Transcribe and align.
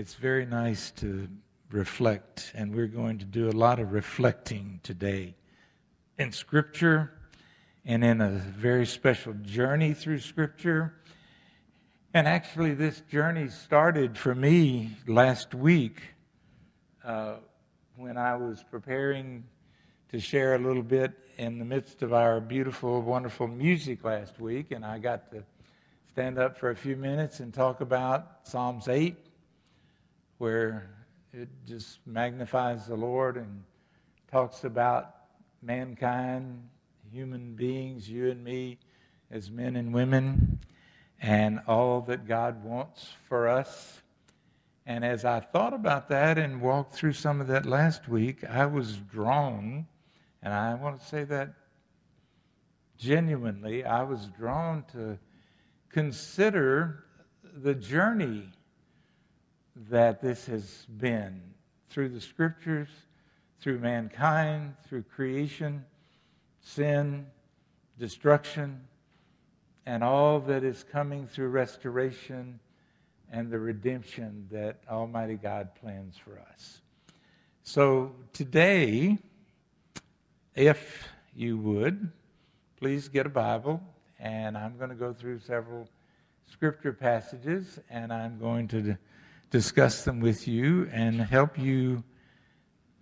it's 0.00 0.14
very 0.14 0.46
nice 0.46 0.92
to 0.92 1.28
reflect, 1.70 2.52
and 2.54 2.74
we're 2.74 2.86
going 2.86 3.18
to 3.18 3.26
do 3.26 3.50
a 3.50 3.52
lot 3.52 3.78
of 3.78 3.92
reflecting 3.92 4.80
today 4.82 5.34
in 6.16 6.32
Scripture 6.32 7.12
and 7.84 8.02
in 8.02 8.22
a 8.22 8.30
very 8.30 8.86
special 8.86 9.34
journey 9.42 9.92
through 9.92 10.18
Scripture. 10.18 10.94
And 12.14 12.26
actually, 12.26 12.72
this 12.72 13.02
journey 13.10 13.50
started 13.50 14.16
for 14.16 14.34
me 14.34 14.96
last 15.06 15.54
week 15.54 16.00
uh, 17.04 17.34
when 17.94 18.16
I 18.16 18.36
was 18.36 18.64
preparing 18.70 19.44
to 20.12 20.18
share 20.18 20.54
a 20.54 20.58
little 20.58 20.82
bit 20.82 21.12
in 21.36 21.58
the 21.58 21.66
midst 21.66 22.00
of 22.00 22.14
our 22.14 22.40
beautiful, 22.40 23.02
wonderful 23.02 23.48
music 23.48 24.02
last 24.02 24.40
week, 24.40 24.70
and 24.70 24.82
I 24.82 24.98
got 24.98 25.30
to 25.32 25.44
stand 26.10 26.38
up 26.38 26.56
for 26.56 26.70
a 26.70 26.76
few 26.76 26.96
minutes 26.96 27.40
and 27.40 27.52
talk 27.52 27.82
about 27.82 28.38
Psalms 28.44 28.88
8, 28.88 29.26
where 30.40 30.88
it 31.34 31.50
just 31.66 31.98
magnifies 32.06 32.86
the 32.86 32.96
Lord 32.96 33.36
and 33.36 33.62
talks 34.32 34.64
about 34.64 35.16
mankind, 35.60 36.66
human 37.12 37.54
beings, 37.54 38.08
you 38.08 38.30
and 38.30 38.42
me, 38.42 38.78
as 39.30 39.50
men 39.50 39.76
and 39.76 39.92
women, 39.92 40.58
and 41.20 41.60
all 41.66 42.00
that 42.00 42.26
God 42.26 42.64
wants 42.64 43.12
for 43.28 43.48
us. 43.48 44.00
And 44.86 45.04
as 45.04 45.26
I 45.26 45.40
thought 45.40 45.74
about 45.74 46.08
that 46.08 46.38
and 46.38 46.62
walked 46.62 46.94
through 46.94 47.12
some 47.12 47.42
of 47.42 47.46
that 47.48 47.66
last 47.66 48.08
week, 48.08 48.42
I 48.42 48.64
was 48.64 48.96
drawn, 48.96 49.86
and 50.42 50.54
I 50.54 50.72
want 50.72 50.98
to 51.00 51.06
say 51.06 51.24
that 51.24 51.52
genuinely, 52.96 53.84
I 53.84 54.04
was 54.04 54.30
drawn 54.38 54.84
to 54.92 55.18
consider 55.90 57.04
the 57.62 57.74
journey 57.74 58.48
that 59.88 60.20
this 60.20 60.46
has 60.46 60.86
been 60.98 61.40
through 61.88 62.10
the 62.10 62.20
scriptures, 62.20 62.88
through 63.60 63.78
mankind, 63.78 64.74
through 64.86 65.02
creation, 65.02 65.84
sin, 66.60 67.26
destruction, 67.98 68.80
and 69.86 70.04
all 70.04 70.40
that 70.40 70.64
is 70.64 70.84
coming 70.84 71.26
through 71.26 71.48
restoration 71.48 72.60
and 73.32 73.50
the 73.50 73.58
redemption 73.58 74.46
that 74.50 74.80
Almighty 74.90 75.36
God 75.36 75.74
plans 75.74 76.16
for 76.16 76.38
us. 76.52 76.80
So 77.62 78.12
today, 78.32 79.18
if 80.54 81.08
you 81.34 81.56
would, 81.58 82.10
please 82.76 83.08
get 83.08 83.26
a 83.26 83.30
Bible, 83.30 83.80
and 84.18 84.58
I'm 84.58 84.76
going 84.76 84.90
to 84.90 84.96
go 84.96 85.12
through 85.12 85.38
several 85.40 85.88
scripture 86.50 86.92
passages, 86.92 87.78
and 87.88 88.12
I'm 88.12 88.38
going 88.38 88.68
to 88.68 88.98
discuss 89.50 90.04
them 90.04 90.20
with 90.20 90.46
you 90.46 90.88
and 90.92 91.20
help 91.20 91.58
you 91.58 92.04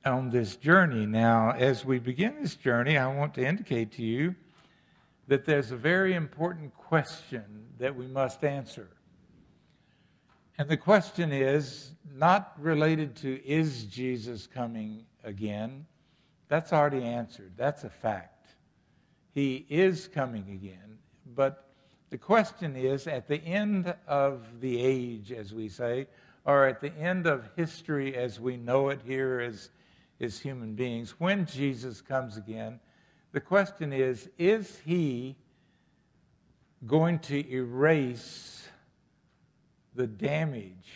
on 0.05 0.31
this 0.31 0.57
journey. 0.57 1.05
Now, 1.05 1.51
as 1.51 1.85
we 1.85 1.99
begin 1.99 2.37
this 2.41 2.55
journey, 2.55 2.97
I 2.97 3.07
want 3.15 3.35
to 3.35 3.47
indicate 3.47 3.93
to 3.93 4.03
you 4.03 4.35
that 5.27 5.45
there's 5.45 5.73
a 5.73 5.77
very 5.77 6.15
important 6.15 6.75
question 6.75 7.67
that 7.79 7.95
we 7.95 8.07
must 8.07 8.43
answer. 8.45 8.89
And 10.57 10.69
the 10.69 10.77
question 10.77 11.33
is 11.33 11.93
not 12.15 12.55
related 12.59 13.15
to 13.17 13.47
is 13.47 13.85
Jesus 13.85 14.47
coming 14.47 15.05
again? 15.23 15.87
That's 16.49 16.73
already 16.73 17.05
answered. 17.05 17.53
That's 17.57 17.85
a 17.85 17.91
fact. 17.91 18.47
He 19.35 19.67
is 19.69 20.09
coming 20.09 20.51
again. 20.51 20.99
But 21.37 21.69
the 22.09 22.19
question 22.19 22.75
is 22.75 23.07
at 23.07 23.29
the 23.29 23.45
end 23.45 23.95
of 24.07 24.61
the 24.61 24.81
age, 24.81 25.31
as 25.31 25.53
we 25.53 25.69
say, 25.69 26.07
or 26.49 26.67
at 26.67 26.81
the 26.81 26.93
end 26.97 27.27
of 27.27 27.47
history 27.57 28.17
as 28.17 28.41
we 28.41 28.57
know 28.57 28.89
it 28.89 29.03
here 29.05 29.39
as, 29.39 29.69
as 30.19 30.41
human 30.41 30.75
beings, 30.75 31.15
when 31.19 31.45
Jesus 31.45 32.01
comes 32.01 32.39
again, 32.39 32.81
the 33.33 33.41
question 33.41 33.93
is 33.93 34.31
is 34.39 34.81
he 34.87 35.37
going 36.87 37.19
to 37.19 37.47
erase 37.53 38.67
the 39.95 40.07
damage 40.07 40.91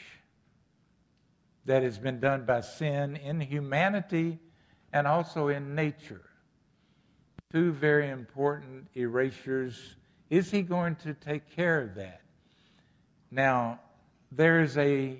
that 1.66 1.82
has 1.82 1.98
been 1.98 2.18
done 2.18 2.46
by 2.46 2.62
sin 2.62 3.16
in 3.16 3.38
humanity 3.38 4.38
and 4.90 5.06
also 5.06 5.48
in 5.48 5.74
nature? 5.74 6.22
Two 7.52 7.72
very 7.72 8.08
important 8.08 8.88
erasures. 8.94 9.96
Is 10.30 10.50
he 10.50 10.62
going 10.62 10.96
to 10.96 11.12
take 11.12 11.54
care 11.54 11.82
of 11.82 11.94
that? 11.96 12.22
Now, 13.30 13.80
there 14.30 14.62
is 14.62 14.78
a 14.78 15.18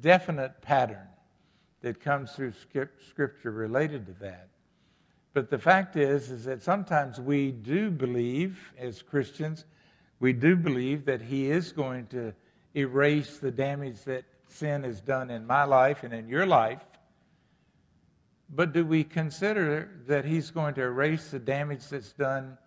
definite 0.00 0.60
pattern 0.62 1.08
that 1.82 2.00
comes 2.00 2.32
through 2.32 2.52
Scripture 3.08 3.50
related 3.50 4.06
to 4.06 4.12
that. 4.20 4.48
But 5.32 5.48
the 5.48 5.58
fact 5.58 5.96
is, 5.96 6.30
is 6.30 6.44
that 6.44 6.62
sometimes 6.62 7.20
we 7.20 7.52
do 7.52 7.90
believe, 7.90 8.58
as 8.78 9.00
Christians, 9.00 9.64
we 10.18 10.32
do 10.32 10.56
believe 10.56 11.04
that 11.06 11.22
He 11.22 11.50
is 11.50 11.72
going 11.72 12.06
to 12.08 12.34
erase 12.74 13.38
the 13.38 13.50
damage 13.50 14.02
that 14.04 14.24
sin 14.48 14.82
has 14.82 15.00
done 15.00 15.30
in 15.30 15.46
my 15.46 15.64
life 15.64 16.02
and 16.02 16.12
in 16.12 16.28
your 16.28 16.46
life. 16.46 16.82
But 18.52 18.72
do 18.72 18.84
we 18.84 19.04
consider 19.04 19.88
that 20.08 20.24
He's 20.24 20.50
going 20.50 20.74
to 20.74 20.82
erase 20.82 21.30
the 21.30 21.38
damage 21.38 21.86
that's 21.88 22.12
done 22.12 22.58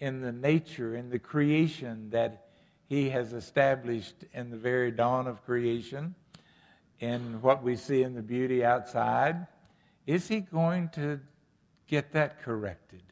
in 0.00 0.20
the 0.20 0.32
nature, 0.32 0.96
in 0.96 1.10
the 1.10 1.18
creation 1.18 2.08
that 2.10 2.48
He 2.88 3.10
has 3.10 3.34
established 3.34 4.24
in 4.32 4.50
the 4.50 4.56
very 4.56 4.90
dawn 4.90 5.26
of 5.26 5.44
creation? 5.44 6.14
In 7.02 7.42
what 7.42 7.64
we 7.64 7.74
see 7.74 8.04
in 8.04 8.14
the 8.14 8.22
beauty 8.22 8.64
outside, 8.64 9.48
is 10.06 10.28
he 10.28 10.40
going 10.40 10.88
to 10.90 11.18
get 11.88 12.12
that 12.12 12.40
corrected? 12.40 13.02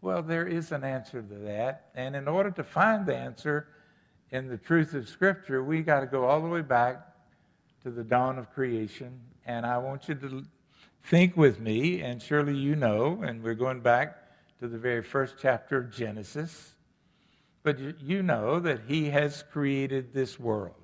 Well, 0.00 0.22
there 0.24 0.48
is 0.48 0.72
an 0.72 0.82
answer 0.82 1.22
to 1.22 1.34
that. 1.44 1.90
And 1.94 2.16
in 2.16 2.26
order 2.26 2.50
to 2.50 2.64
find 2.64 3.06
the 3.06 3.16
answer 3.16 3.68
in 4.32 4.48
the 4.48 4.56
truth 4.58 4.92
of 4.94 5.08
Scripture, 5.08 5.62
we 5.62 5.82
got 5.82 6.00
to 6.00 6.06
go 6.06 6.24
all 6.24 6.42
the 6.42 6.48
way 6.48 6.62
back 6.62 7.00
to 7.84 7.92
the 7.92 8.02
dawn 8.02 8.38
of 8.38 8.52
creation. 8.52 9.20
And 9.46 9.64
I 9.64 9.78
want 9.78 10.08
you 10.08 10.16
to 10.16 10.44
think 11.04 11.36
with 11.36 11.60
me, 11.60 12.02
and 12.02 12.20
surely 12.20 12.56
you 12.56 12.74
know, 12.74 13.22
and 13.22 13.40
we're 13.40 13.54
going 13.54 13.82
back 13.82 14.16
to 14.58 14.66
the 14.66 14.78
very 14.78 15.02
first 15.02 15.36
chapter 15.40 15.78
of 15.78 15.94
Genesis. 15.94 16.74
But 17.62 17.78
you 18.02 18.24
know 18.24 18.58
that 18.58 18.80
He 18.88 19.10
has 19.10 19.44
created 19.52 20.12
this 20.12 20.40
world. 20.40 20.81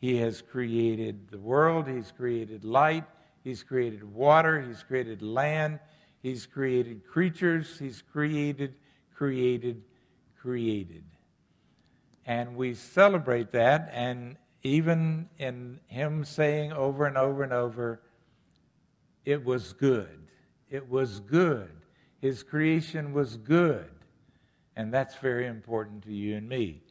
He 0.00 0.16
has 0.18 0.42
created 0.42 1.28
the 1.30 1.38
world, 1.38 1.88
He's 1.88 2.12
created 2.12 2.64
light, 2.64 3.04
He's 3.42 3.62
created 3.62 4.04
water, 4.04 4.60
He's 4.60 4.82
created 4.82 5.22
land, 5.22 5.80
He's 6.22 6.46
created 6.46 7.06
creatures, 7.06 7.78
He's 7.78 8.02
created, 8.02 8.74
created, 9.14 9.82
created. 10.40 11.04
And 12.26 12.56
we 12.56 12.74
celebrate 12.74 13.52
that, 13.52 13.90
and 13.92 14.36
even 14.62 15.28
in 15.38 15.80
Him 15.86 16.24
saying 16.24 16.72
over 16.72 17.06
and 17.06 17.16
over 17.16 17.42
and 17.42 17.52
over, 17.52 18.02
it 19.24 19.44
was 19.44 19.72
good. 19.72 20.28
It 20.70 20.88
was 20.88 21.20
good. 21.20 21.70
His 22.20 22.42
creation 22.42 23.12
was 23.12 23.36
good. 23.36 23.90
And 24.76 24.92
that's 24.92 25.16
very 25.16 25.46
important 25.46 26.04
to 26.04 26.12
you 26.12 26.36
and 26.36 26.48
me. 26.48 26.82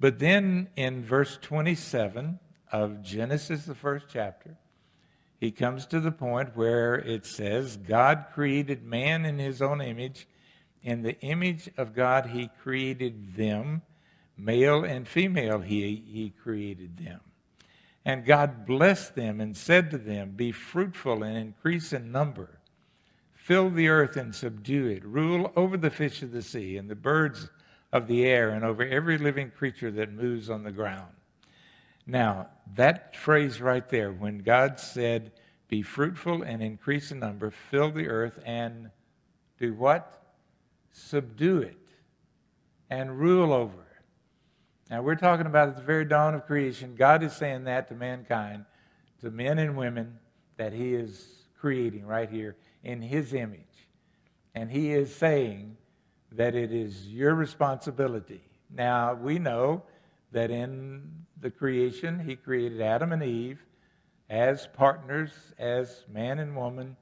But 0.00 0.18
then 0.18 0.68
in 0.76 1.04
verse 1.04 1.38
27 1.42 2.40
of 2.72 3.02
Genesis, 3.02 3.66
the 3.66 3.74
first 3.74 4.06
chapter, 4.10 4.56
he 5.38 5.50
comes 5.50 5.86
to 5.86 6.00
the 6.00 6.10
point 6.10 6.56
where 6.56 6.94
it 6.94 7.26
says, 7.26 7.76
God 7.76 8.26
created 8.32 8.82
man 8.82 9.26
in 9.26 9.38
his 9.38 9.60
own 9.60 9.82
image. 9.82 10.26
In 10.82 11.02
the 11.02 11.20
image 11.20 11.68
of 11.76 11.94
God, 11.94 12.26
he 12.26 12.50
created 12.62 13.36
them. 13.36 13.82
Male 14.38 14.84
and 14.84 15.06
female, 15.06 15.60
he, 15.60 16.02
he 16.06 16.30
created 16.42 16.96
them. 16.96 17.20
And 18.06 18.24
God 18.24 18.64
blessed 18.64 19.14
them 19.14 19.40
and 19.40 19.54
said 19.54 19.90
to 19.90 19.98
them, 19.98 20.30
Be 20.30 20.52
fruitful 20.52 21.22
and 21.22 21.36
increase 21.36 21.92
in 21.92 22.10
number. 22.10 22.58
Fill 23.34 23.68
the 23.68 23.88
earth 23.88 24.16
and 24.16 24.34
subdue 24.34 24.86
it. 24.86 25.04
Rule 25.04 25.52
over 25.56 25.76
the 25.76 25.90
fish 25.90 26.22
of 26.22 26.32
the 26.32 26.42
sea 26.42 26.78
and 26.78 26.88
the 26.88 26.94
birds 26.94 27.50
of 27.92 28.06
the 28.06 28.24
air 28.24 28.50
and 28.50 28.64
over 28.64 28.84
every 28.84 29.18
living 29.18 29.50
creature 29.50 29.90
that 29.90 30.12
moves 30.12 30.48
on 30.48 30.62
the 30.62 30.70
ground. 30.70 31.12
Now, 32.06 32.48
that 32.74 33.16
phrase 33.16 33.60
right 33.60 33.88
there, 33.88 34.12
when 34.12 34.38
God 34.38 34.78
said, 34.78 35.32
Be 35.68 35.82
fruitful 35.82 36.42
and 36.42 36.62
increase 36.62 37.10
in 37.10 37.20
number, 37.20 37.50
fill 37.50 37.90
the 37.90 38.08
earth 38.08 38.38
and 38.44 38.90
do 39.58 39.74
what? 39.74 40.22
Subdue 40.92 41.58
it 41.58 41.76
and 42.90 43.18
rule 43.18 43.52
over 43.52 43.80
it. 43.80 44.90
Now, 44.90 45.02
we're 45.02 45.14
talking 45.14 45.46
about 45.46 45.68
at 45.68 45.76
the 45.76 45.82
very 45.82 46.04
dawn 46.04 46.34
of 46.34 46.46
creation. 46.46 46.96
God 46.96 47.22
is 47.22 47.32
saying 47.32 47.64
that 47.64 47.86
to 47.88 47.94
mankind, 47.94 48.64
to 49.20 49.30
men 49.30 49.58
and 49.58 49.76
women 49.76 50.18
that 50.56 50.72
He 50.72 50.94
is 50.94 51.44
creating 51.60 52.06
right 52.06 52.28
here 52.28 52.56
in 52.82 53.00
His 53.00 53.32
image. 53.32 53.60
And 54.54 54.68
He 54.68 54.92
is 54.92 55.14
saying, 55.14 55.76
that 56.32 56.54
it 56.54 56.72
is 56.72 57.08
your 57.08 57.34
responsibility. 57.34 58.42
Now, 58.72 59.14
we 59.14 59.38
know 59.38 59.82
that 60.32 60.50
in 60.50 61.26
the 61.40 61.50
creation, 61.50 62.18
He 62.20 62.36
created 62.36 62.80
Adam 62.80 63.12
and 63.12 63.22
Eve 63.22 63.64
as 64.30 64.68
partners, 64.68 65.32
as 65.58 66.04
man 66.08 66.38
and 66.38 66.54
woman, 66.54 66.96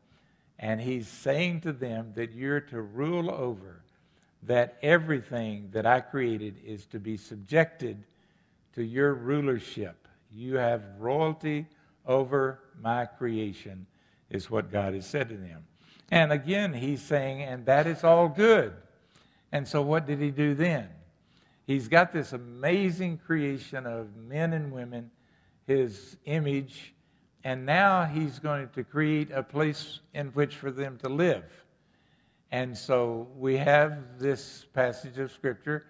and 0.58 0.80
he's 0.80 1.06
saying 1.06 1.60
to 1.60 1.72
them 1.72 2.12
that 2.16 2.32
you're 2.32 2.60
to 2.60 2.80
rule 2.80 3.30
over, 3.30 3.82
that 4.42 4.78
everything 4.82 5.68
that 5.72 5.86
I 5.86 6.00
created 6.00 6.56
is 6.64 6.86
to 6.86 6.98
be 6.98 7.16
subjected 7.16 8.02
to 8.74 8.82
your 8.82 9.14
rulership. 9.14 10.08
You 10.32 10.56
have 10.56 10.82
royalty 10.98 11.66
over 12.06 12.60
my 12.80 13.04
creation, 13.04 13.86
is 14.30 14.50
what 14.50 14.72
God 14.72 14.94
has 14.94 15.06
said 15.06 15.28
to 15.28 15.36
them. 15.36 15.66
And 16.10 16.32
again, 16.32 16.72
he's 16.72 17.02
saying, 17.02 17.42
and 17.42 17.66
that 17.66 17.86
is 17.86 18.04
all 18.04 18.28
good. 18.28 18.72
And 19.52 19.66
so, 19.66 19.82
what 19.82 20.06
did 20.06 20.20
he 20.20 20.30
do 20.30 20.54
then? 20.54 20.88
He's 21.66 21.88
got 21.88 22.12
this 22.12 22.32
amazing 22.32 23.18
creation 23.18 23.86
of 23.86 24.16
men 24.16 24.52
and 24.54 24.72
women, 24.72 25.10
his 25.66 26.16
image, 26.24 26.94
and 27.44 27.66
now 27.66 28.04
he's 28.04 28.38
going 28.38 28.70
to 28.70 28.84
create 28.84 29.30
a 29.30 29.42
place 29.42 30.00
in 30.14 30.28
which 30.28 30.56
for 30.56 30.70
them 30.70 30.98
to 30.98 31.08
live. 31.08 31.44
And 32.50 32.76
so 32.76 33.28
we 33.36 33.58
have 33.58 34.18
this 34.18 34.66
passage 34.72 35.18
of 35.18 35.30
Scripture 35.30 35.84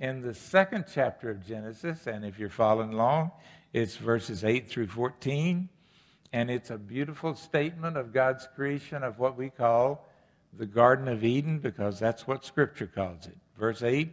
in 0.00 0.20
the 0.20 0.34
second 0.34 0.86
chapter 0.92 1.30
of 1.30 1.46
Genesis. 1.46 2.08
And 2.08 2.24
if 2.24 2.38
you're 2.38 2.48
following 2.48 2.92
along, 2.92 3.30
it's 3.72 3.96
verses 3.96 4.42
8 4.42 4.68
through 4.68 4.88
14. 4.88 5.68
And 6.32 6.50
it's 6.50 6.70
a 6.70 6.78
beautiful 6.78 7.34
statement 7.34 7.96
of 7.96 8.12
God's 8.12 8.48
creation 8.54 9.04
of 9.04 9.18
what 9.18 9.36
we 9.36 9.50
call 9.50 10.08
the 10.52 10.66
Garden 10.66 11.08
of 11.08 11.24
Eden, 11.24 11.58
because 11.58 11.98
that's 11.98 12.26
what 12.26 12.44
Scripture 12.44 12.86
calls 12.86 13.26
it. 13.26 13.36
Verse 13.58 13.82
8, 13.82 14.10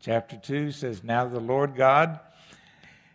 chapter 0.00 0.36
2 0.36 0.72
says, 0.72 1.04
Now 1.04 1.26
the 1.26 1.40
Lord 1.40 1.76
God 1.76 2.18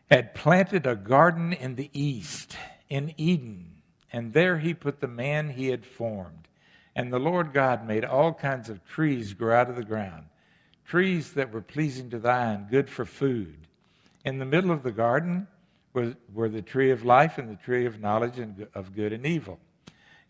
had 0.10 0.34
planted 0.34 0.86
a 0.86 0.96
garden 0.96 1.54
in 1.54 1.76
the 1.76 1.90
east, 1.94 2.56
in 2.90 3.14
Eden, 3.18 3.82
and 4.12 4.34
there 4.34 4.58
he 4.58 4.74
put 4.74 5.00
the 5.00 5.08
man 5.08 5.50
he 5.50 5.68
had 5.68 5.86
formed. 5.86 6.48
And 6.96 7.12
the 7.12 7.20
Lord 7.20 7.54
God 7.54 7.88
made 7.88 8.04
all 8.04 8.34
kinds 8.34 8.70
of 8.70 8.86
trees 8.86 9.34
grow 9.34 9.56
out 9.56 9.70
of 9.70 9.78
the 9.78 9.84
ground, 9.84 10.26
trees 10.86 11.34
that 11.34 11.52
were 11.54 11.62
pleasing 11.62 12.10
to 12.10 12.20
the 12.20 12.30
eye 12.30 12.54
and 12.54 12.70
good 12.70 12.90
for 12.90 13.06
food. 13.06 13.68
In 14.26 14.40
the 14.40 14.46
middle 14.46 14.72
of 14.72 14.84
the 14.84 14.92
garden, 14.92 15.48
were, 15.94 16.16
were 16.34 16.50
the 16.50 16.62
tree 16.62 16.92
of 16.92 17.04
life 17.04 17.38
and 17.38 17.50
the 17.50 17.56
tree 17.56 17.86
of 17.86 18.00
knowledge 18.00 18.40
and 18.40 18.68
of 18.74 18.96
good 18.96 19.14
and 19.14 19.26
evil. 19.26 19.60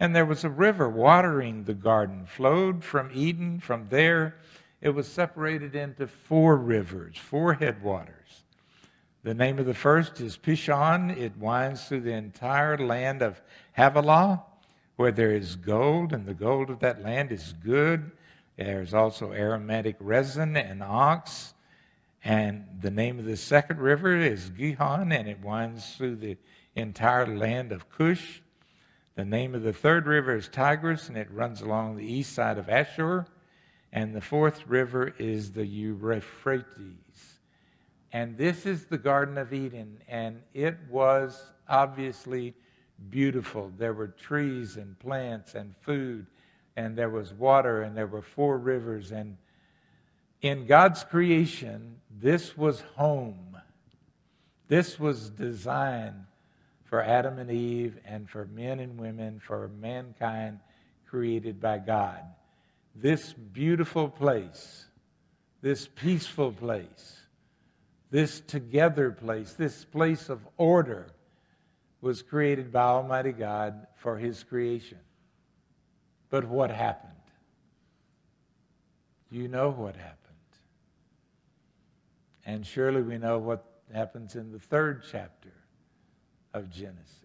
And 0.01 0.15
there 0.15 0.25
was 0.25 0.43
a 0.43 0.49
river 0.49 0.89
watering 0.89 1.65
the 1.65 1.75
garden, 1.75 2.25
flowed 2.25 2.83
from 2.83 3.11
Eden. 3.13 3.59
From 3.59 3.87
there, 3.89 4.35
it 4.81 4.89
was 4.89 5.07
separated 5.07 5.75
into 5.75 6.07
four 6.07 6.57
rivers, 6.57 7.17
four 7.19 7.53
headwaters. 7.53 8.45
The 9.21 9.35
name 9.35 9.59
of 9.59 9.67
the 9.67 9.75
first 9.75 10.19
is 10.19 10.37
Pishon. 10.37 11.15
It 11.15 11.37
winds 11.37 11.87
through 11.87 12.01
the 12.01 12.13
entire 12.13 12.79
land 12.79 13.21
of 13.21 13.43
Havilah, 13.73 14.41
where 14.95 15.11
there 15.11 15.35
is 15.35 15.55
gold, 15.55 16.13
and 16.13 16.25
the 16.25 16.33
gold 16.33 16.71
of 16.71 16.79
that 16.79 17.03
land 17.03 17.31
is 17.31 17.53
good. 17.63 18.09
There's 18.57 18.95
also 18.95 19.33
aromatic 19.33 19.97
resin 19.99 20.57
and 20.57 20.81
onyx. 20.81 21.53
And 22.23 22.65
the 22.81 22.89
name 22.89 23.19
of 23.19 23.25
the 23.25 23.37
second 23.37 23.79
river 23.79 24.17
is 24.17 24.49
Gihon, 24.49 25.11
and 25.11 25.29
it 25.29 25.41
winds 25.41 25.95
through 25.95 26.15
the 26.15 26.37
entire 26.75 27.27
land 27.27 27.71
of 27.71 27.87
Cush. 27.91 28.41
The 29.15 29.25
name 29.25 29.55
of 29.55 29.63
the 29.63 29.73
third 29.73 30.07
river 30.07 30.35
is 30.35 30.47
Tigris, 30.47 31.09
and 31.09 31.17
it 31.17 31.29
runs 31.31 31.61
along 31.61 31.97
the 31.97 32.05
east 32.05 32.33
side 32.33 32.57
of 32.57 32.69
Ashur. 32.69 33.25
And 33.91 34.15
the 34.15 34.21
fourth 34.21 34.65
river 34.67 35.13
is 35.19 35.51
the 35.51 35.65
Euphrates. 35.65 37.39
And 38.13 38.37
this 38.37 38.65
is 38.65 38.85
the 38.85 38.97
Garden 38.97 39.37
of 39.37 39.53
Eden, 39.53 39.97
and 40.07 40.41
it 40.53 40.77
was 40.89 41.41
obviously 41.67 42.53
beautiful. 43.09 43.71
There 43.77 43.93
were 43.93 44.07
trees 44.07 44.77
and 44.77 44.97
plants 44.99 45.55
and 45.55 45.75
food, 45.81 46.25
and 46.75 46.97
there 46.97 47.09
was 47.09 47.33
water, 47.33 47.83
and 47.83 47.95
there 47.95 48.07
were 48.07 48.21
four 48.21 48.57
rivers, 48.57 49.11
and 49.11 49.37
in 50.41 50.65
God's 50.65 51.03
creation, 51.03 51.97
this 52.19 52.57
was 52.57 52.81
home. 52.95 53.57
This 54.67 54.99
was 54.99 55.29
designed 55.29 56.25
for 56.91 57.01
Adam 57.01 57.39
and 57.39 57.49
Eve 57.49 57.97
and 58.05 58.29
for 58.29 58.45
men 58.47 58.81
and 58.81 58.99
women, 58.99 59.39
for 59.39 59.69
mankind 59.79 60.59
created 61.07 61.61
by 61.61 61.77
God. 61.77 62.19
This 62.93 63.31
beautiful 63.31 64.09
place, 64.09 64.87
this 65.61 65.87
peaceful 65.87 66.51
place, 66.51 67.17
this 68.09 68.41
together 68.41 69.09
place, 69.09 69.53
this 69.53 69.85
place 69.85 70.27
of 70.27 70.45
order 70.57 71.07
was 72.01 72.21
created 72.21 72.73
by 72.73 72.81
Almighty 72.81 73.31
God 73.31 73.87
for 73.95 74.17
His 74.17 74.43
creation. 74.43 74.99
But 76.29 76.43
what 76.43 76.71
happened? 76.71 77.13
You 79.29 79.47
know 79.47 79.69
what 79.69 79.95
happened. 79.95 80.17
And 82.45 82.67
surely 82.67 83.01
we 83.01 83.17
know 83.17 83.37
what 83.37 83.63
happens 83.93 84.35
in 84.35 84.51
the 84.51 84.59
third 84.59 85.03
chapter 85.09 85.53
of 86.53 86.69
Genesis. 86.69 87.17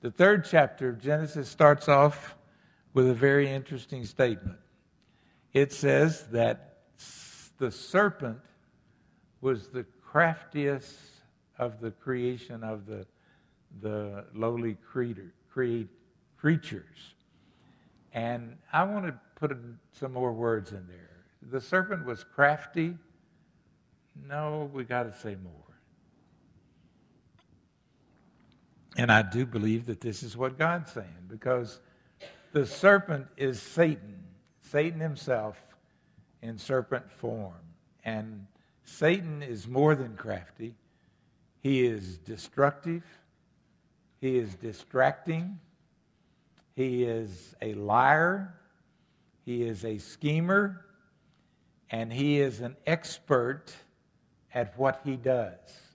The 0.00 0.10
third 0.10 0.44
chapter 0.44 0.88
of 0.88 1.00
Genesis 1.00 1.48
starts 1.48 1.88
off 1.88 2.36
with 2.94 3.08
a 3.08 3.14
very 3.14 3.50
interesting 3.50 4.04
statement. 4.04 4.58
It 5.52 5.72
says 5.72 6.26
that 6.28 6.78
the 7.58 7.70
serpent 7.70 8.40
was 9.40 9.68
the 9.68 9.84
craftiest 10.02 10.96
of 11.58 11.80
the 11.80 11.90
creation 11.90 12.64
of 12.64 12.86
the, 12.86 13.06
the 13.80 14.24
lowly 14.34 14.76
creator, 14.90 15.32
creatures. 16.36 17.14
And 18.12 18.56
I 18.72 18.84
want 18.84 19.06
to 19.06 19.14
put 19.36 19.56
some 19.92 20.12
more 20.12 20.32
words 20.32 20.72
in 20.72 20.86
there. 20.88 21.24
The 21.50 21.60
serpent 21.60 22.04
was 22.04 22.24
crafty 22.24 22.96
no, 24.28 24.70
we 24.72 24.84
got 24.84 25.04
to 25.04 25.18
say 25.18 25.36
more. 25.42 25.52
And 28.96 29.10
I 29.10 29.22
do 29.22 29.46
believe 29.46 29.86
that 29.86 30.00
this 30.00 30.22
is 30.22 30.36
what 30.36 30.58
God's 30.58 30.92
saying 30.92 31.28
because 31.28 31.80
the 32.52 32.66
serpent 32.66 33.26
is 33.36 33.60
Satan, 33.62 34.24
Satan 34.62 35.00
himself 35.00 35.56
in 36.42 36.58
serpent 36.58 37.10
form. 37.10 37.54
And 38.04 38.46
Satan 38.84 39.42
is 39.42 39.68
more 39.68 39.94
than 39.94 40.16
crafty, 40.16 40.74
he 41.60 41.86
is 41.86 42.18
destructive, 42.18 43.04
he 44.20 44.38
is 44.38 44.54
distracting, 44.56 45.58
he 46.74 47.04
is 47.04 47.54
a 47.62 47.74
liar, 47.74 48.54
he 49.44 49.62
is 49.62 49.84
a 49.84 49.98
schemer, 49.98 50.84
and 51.90 52.12
he 52.12 52.40
is 52.40 52.60
an 52.60 52.76
expert 52.86 53.72
at 54.54 54.76
what 54.78 55.00
he 55.04 55.16
does. 55.16 55.89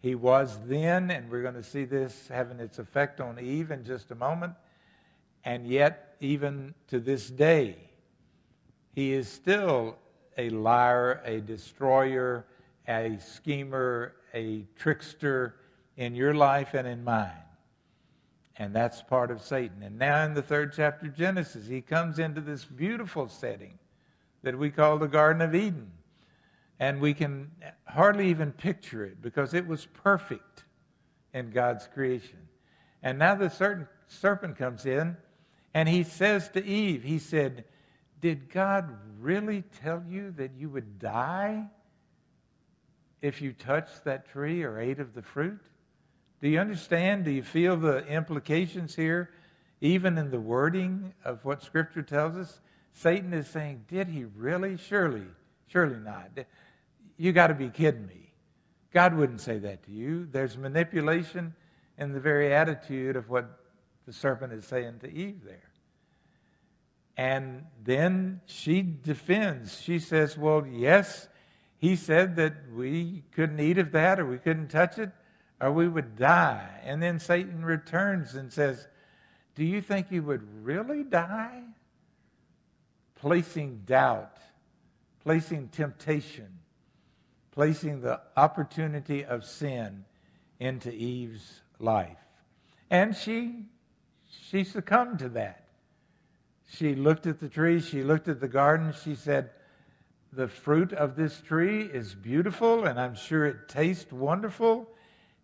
He 0.00 0.14
was 0.14 0.58
then, 0.66 1.10
and 1.10 1.30
we're 1.30 1.42
going 1.42 1.54
to 1.54 1.62
see 1.62 1.84
this 1.84 2.28
having 2.28 2.58
its 2.58 2.78
effect 2.78 3.20
on 3.20 3.38
Eve 3.38 3.70
in 3.70 3.84
just 3.84 4.10
a 4.10 4.14
moment, 4.14 4.54
and 5.44 5.66
yet, 5.66 6.16
even 6.20 6.74
to 6.88 7.00
this 7.00 7.30
day, 7.30 7.76
he 8.92 9.12
is 9.12 9.28
still 9.28 9.96
a 10.36 10.50
liar, 10.50 11.22
a 11.24 11.40
destroyer, 11.40 12.46
a 12.88 13.18
schemer, 13.18 14.14
a 14.34 14.64
trickster 14.76 15.56
in 15.96 16.14
your 16.14 16.34
life 16.34 16.74
and 16.74 16.86
in 16.86 17.04
mine. 17.04 17.30
And 18.56 18.74
that's 18.74 19.02
part 19.02 19.30
of 19.30 19.40
Satan. 19.40 19.82
And 19.82 19.98
now, 19.98 20.24
in 20.24 20.34
the 20.34 20.42
third 20.42 20.74
chapter 20.74 21.06
of 21.06 21.16
Genesis, 21.16 21.66
he 21.66 21.80
comes 21.80 22.18
into 22.18 22.40
this 22.40 22.64
beautiful 22.64 23.28
setting 23.28 23.78
that 24.42 24.58
we 24.58 24.70
call 24.70 24.98
the 24.98 25.08
Garden 25.08 25.40
of 25.40 25.54
Eden. 25.54 25.90
And 26.80 26.98
we 26.98 27.12
can 27.12 27.50
hardly 27.84 28.30
even 28.30 28.52
picture 28.52 29.04
it 29.04 29.20
because 29.20 29.52
it 29.52 29.66
was 29.66 29.86
perfect 30.02 30.64
in 31.34 31.50
God's 31.50 31.86
creation. 31.86 32.38
And 33.02 33.18
now 33.18 33.34
the 33.34 33.50
certain 33.50 33.86
serpent 34.08 34.56
comes 34.56 34.86
in 34.86 35.16
and 35.74 35.88
he 35.88 36.02
says 36.02 36.48
to 36.50 36.64
Eve, 36.64 37.02
He 37.02 37.18
said, 37.18 37.64
Did 38.20 38.50
God 38.50 38.96
really 39.20 39.62
tell 39.82 40.02
you 40.08 40.32
that 40.32 40.52
you 40.56 40.70
would 40.70 40.98
die 40.98 41.66
if 43.20 43.42
you 43.42 43.52
touched 43.52 44.04
that 44.04 44.30
tree 44.30 44.62
or 44.62 44.80
ate 44.80 45.00
of 45.00 45.14
the 45.14 45.22
fruit? 45.22 45.60
Do 46.40 46.48
you 46.48 46.58
understand? 46.58 47.26
Do 47.26 47.30
you 47.30 47.42
feel 47.42 47.76
the 47.76 48.06
implications 48.06 48.96
here, 48.96 49.30
even 49.82 50.16
in 50.16 50.30
the 50.30 50.40
wording 50.40 51.12
of 51.26 51.44
what 51.44 51.62
Scripture 51.62 52.02
tells 52.02 52.36
us? 52.36 52.60
Satan 52.94 53.34
is 53.34 53.46
saying, 53.48 53.84
Did 53.86 54.08
he 54.08 54.24
really? 54.24 54.78
Surely, 54.78 55.26
surely 55.66 55.98
not. 55.98 56.30
You 57.20 57.32
got 57.32 57.48
to 57.48 57.54
be 57.54 57.68
kidding 57.68 58.06
me. 58.06 58.32
God 58.94 59.14
wouldn't 59.14 59.42
say 59.42 59.58
that 59.58 59.82
to 59.82 59.90
you. 59.90 60.26
There's 60.32 60.56
manipulation 60.56 61.54
in 61.98 62.14
the 62.14 62.18
very 62.18 62.54
attitude 62.54 63.14
of 63.14 63.28
what 63.28 63.60
the 64.06 64.12
serpent 64.14 64.54
is 64.54 64.64
saying 64.64 65.00
to 65.00 65.12
Eve 65.12 65.44
there. 65.44 65.70
And 67.18 67.66
then 67.84 68.40
she 68.46 68.80
defends. 68.80 69.82
She 69.82 69.98
says, 69.98 70.38
Well, 70.38 70.66
yes, 70.66 71.28
he 71.76 71.94
said 71.94 72.36
that 72.36 72.54
we 72.74 73.22
couldn't 73.32 73.60
eat 73.60 73.76
of 73.76 73.92
that 73.92 74.18
or 74.18 74.24
we 74.24 74.38
couldn't 74.38 74.68
touch 74.68 74.96
it. 74.96 75.10
or 75.60 75.70
we 75.70 75.88
would 75.88 76.16
die. 76.16 76.70
And 76.84 77.02
then 77.02 77.18
Satan 77.18 77.62
returns 77.62 78.34
and 78.34 78.50
says, 78.50 78.88
Do 79.56 79.62
you 79.62 79.82
think 79.82 80.10
you 80.10 80.22
would 80.22 80.64
really 80.64 81.04
die? 81.04 81.64
Placing 83.16 83.82
doubt, 83.84 84.38
placing 85.22 85.68
temptation, 85.68 86.59
placing 87.52 88.00
the 88.00 88.20
opportunity 88.36 89.24
of 89.24 89.44
sin 89.44 90.04
into 90.58 90.92
Eve's 90.92 91.62
life. 91.78 92.18
And 92.90 93.16
she 93.16 93.66
she 94.30 94.64
succumbed 94.64 95.18
to 95.20 95.28
that. 95.30 95.64
She 96.68 96.94
looked 96.94 97.26
at 97.26 97.40
the 97.40 97.48
tree, 97.48 97.80
she 97.80 98.02
looked 98.02 98.28
at 98.28 98.40
the 98.40 98.48
garden, 98.48 98.94
she 99.04 99.14
said, 99.14 99.50
The 100.32 100.46
fruit 100.46 100.92
of 100.92 101.16
this 101.16 101.40
tree 101.40 101.82
is 101.82 102.14
beautiful, 102.14 102.84
and 102.84 103.00
I'm 103.00 103.14
sure 103.14 103.44
it 103.46 103.68
tastes 103.68 104.12
wonderful. 104.12 104.88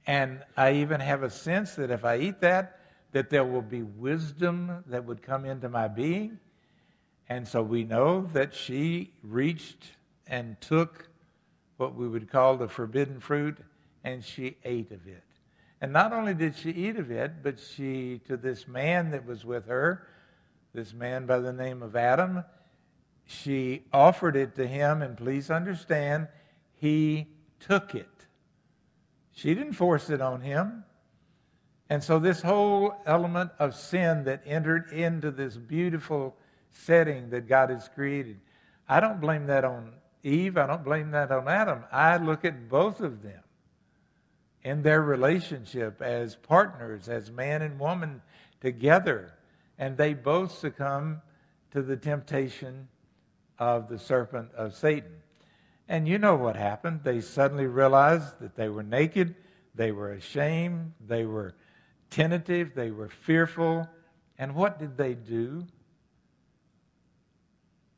And 0.06 0.44
I 0.56 0.74
even 0.74 1.00
have 1.00 1.24
a 1.24 1.30
sense 1.30 1.74
that 1.74 1.90
if 1.90 2.04
I 2.04 2.18
eat 2.18 2.40
that, 2.42 2.78
that 3.10 3.28
there 3.28 3.44
will 3.44 3.62
be 3.62 3.82
wisdom 3.82 4.84
that 4.86 5.04
would 5.04 5.20
come 5.20 5.44
into 5.44 5.68
my 5.68 5.88
being. 5.88 6.38
And 7.28 7.46
so 7.48 7.60
we 7.60 7.82
know 7.82 8.22
that 8.32 8.54
she 8.54 9.14
reached 9.22 9.96
and 10.28 10.60
took 10.60 11.08
what 11.76 11.94
we 11.94 12.08
would 12.08 12.30
call 12.30 12.56
the 12.56 12.68
forbidden 12.68 13.20
fruit, 13.20 13.58
and 14.04 14.24
she 14.24 14.56
ate 14.64 14.90
of 14.92 15.06
it. 15.06 15.22
And 15.80 15.92
not 15.92 16.12
only 16.12 16.34
did 16.34 16.56
she 16.56 16.70
eat 16.70 16.96
of 16.96 17.10
it, 17.10 17.42
but 17.42 17.58
she, 17.58 18.20
to 18.26 18.36
this 18.36 18.66
man 18.66 19.10
that 19.10 19.26
was 19.26 19.44
with 19.44 19.66
her, 19.66 20.06
this 20.72 20.94
man 20.94 21.26
by 21.26 21.38
the 21.38 21.52
name 21.52 21.82
of 21.82 21.96
Adam, 21.96 22.44
she 23.26 23.84
offered 23.92 24.36
it 24.36 24.54
to 24.56 24.66
him, 24.66 25.02
and 25.02 25.16
please 25.16 25.50
understand, 25.50 26.28
he 26.74 27.26
took 27.60 27.94
it. 27.94 28.08
She 29.32 29.54
didn't 29.54 29.74
force 29.74 30.08
it 30.08 30.20
on 30.20 30.40
him. 30.40 30.84
And 31.88 32.02
so, 32.02 32.18
this 32.18 32.42
whole 32.42 32.94
element 33.06 33.50
of 33.58 33.74
sin 33.74 34.24
that 34.24 34.42
entered 34.46 34.92
into 34.92 35.30
this 35.30 35.56
beautiful 35.56 36.36
setting 36.72 37.30
that 37.30 37.48
God 37.48 37.70
has 37.70 37.88
created, 37.88 38.40
I 38.88 39.00
don't 39.00 39.20
blame 39.20 39.46
that 39.46 39.64
on 39.64 39.92
Eve. 40.22 40.56
I 40.56 40.66
don't 40.66 40.84
blame 40.84 41.10
that 41.12 41.30
on 41.30 41.48
Adam. 41.48 41.84
I 41.92 42.16
look 42.16 42.44
at 42.44 42.68
both 42.68 43.00
of 43.00 43.22
them 43.22 43.42
in 44.62 44.82
their 44.82 45.02
relationship 45.02 46.02
as 46.02 46.34
partners, 46.34 47.08
as 47.08 47.30
man 47.30 47.62
and 47.62 47.78
woman 47.78 48.20
together. 48.60 49.32
And 49.78 49.96
they 49.96 50.14
both 50.14 50.58
succumb 50.58 51.22
to 51.70 51.82
the 51.82 51.96
temptation 51.96 52.88
of 53.58 53.88
the 53.88 53.98
serpent 53.98 54.52
of 54.54 54.74
Satan. 54.74 55.12
And 55.88 56.08
you 56.08 56.18
know 56.18 56.34
what 56.34 56.56
happened. 56.56 57.02
They 57.04 57.20
suddenly 57.20 57.66
realized 57.66 58.40
that 58.40 58.56
they 58.56 58.68
were 58.68 58.82
naked, 58.82 59.36
they 59.74 59.92
were 59.92 60.12
ashamed, 60.12 60.94
they 61.06 61.24
were 61.24 61.54
tentative, 62.10 62.74
they 62.74 62.90
were 62.90 63.08
fearful. 63.08 63.88
And 64.38 64.54
what 64.54 64.78
did 64.78 64.96
they 64.96 65.14
do? 65.14 65.64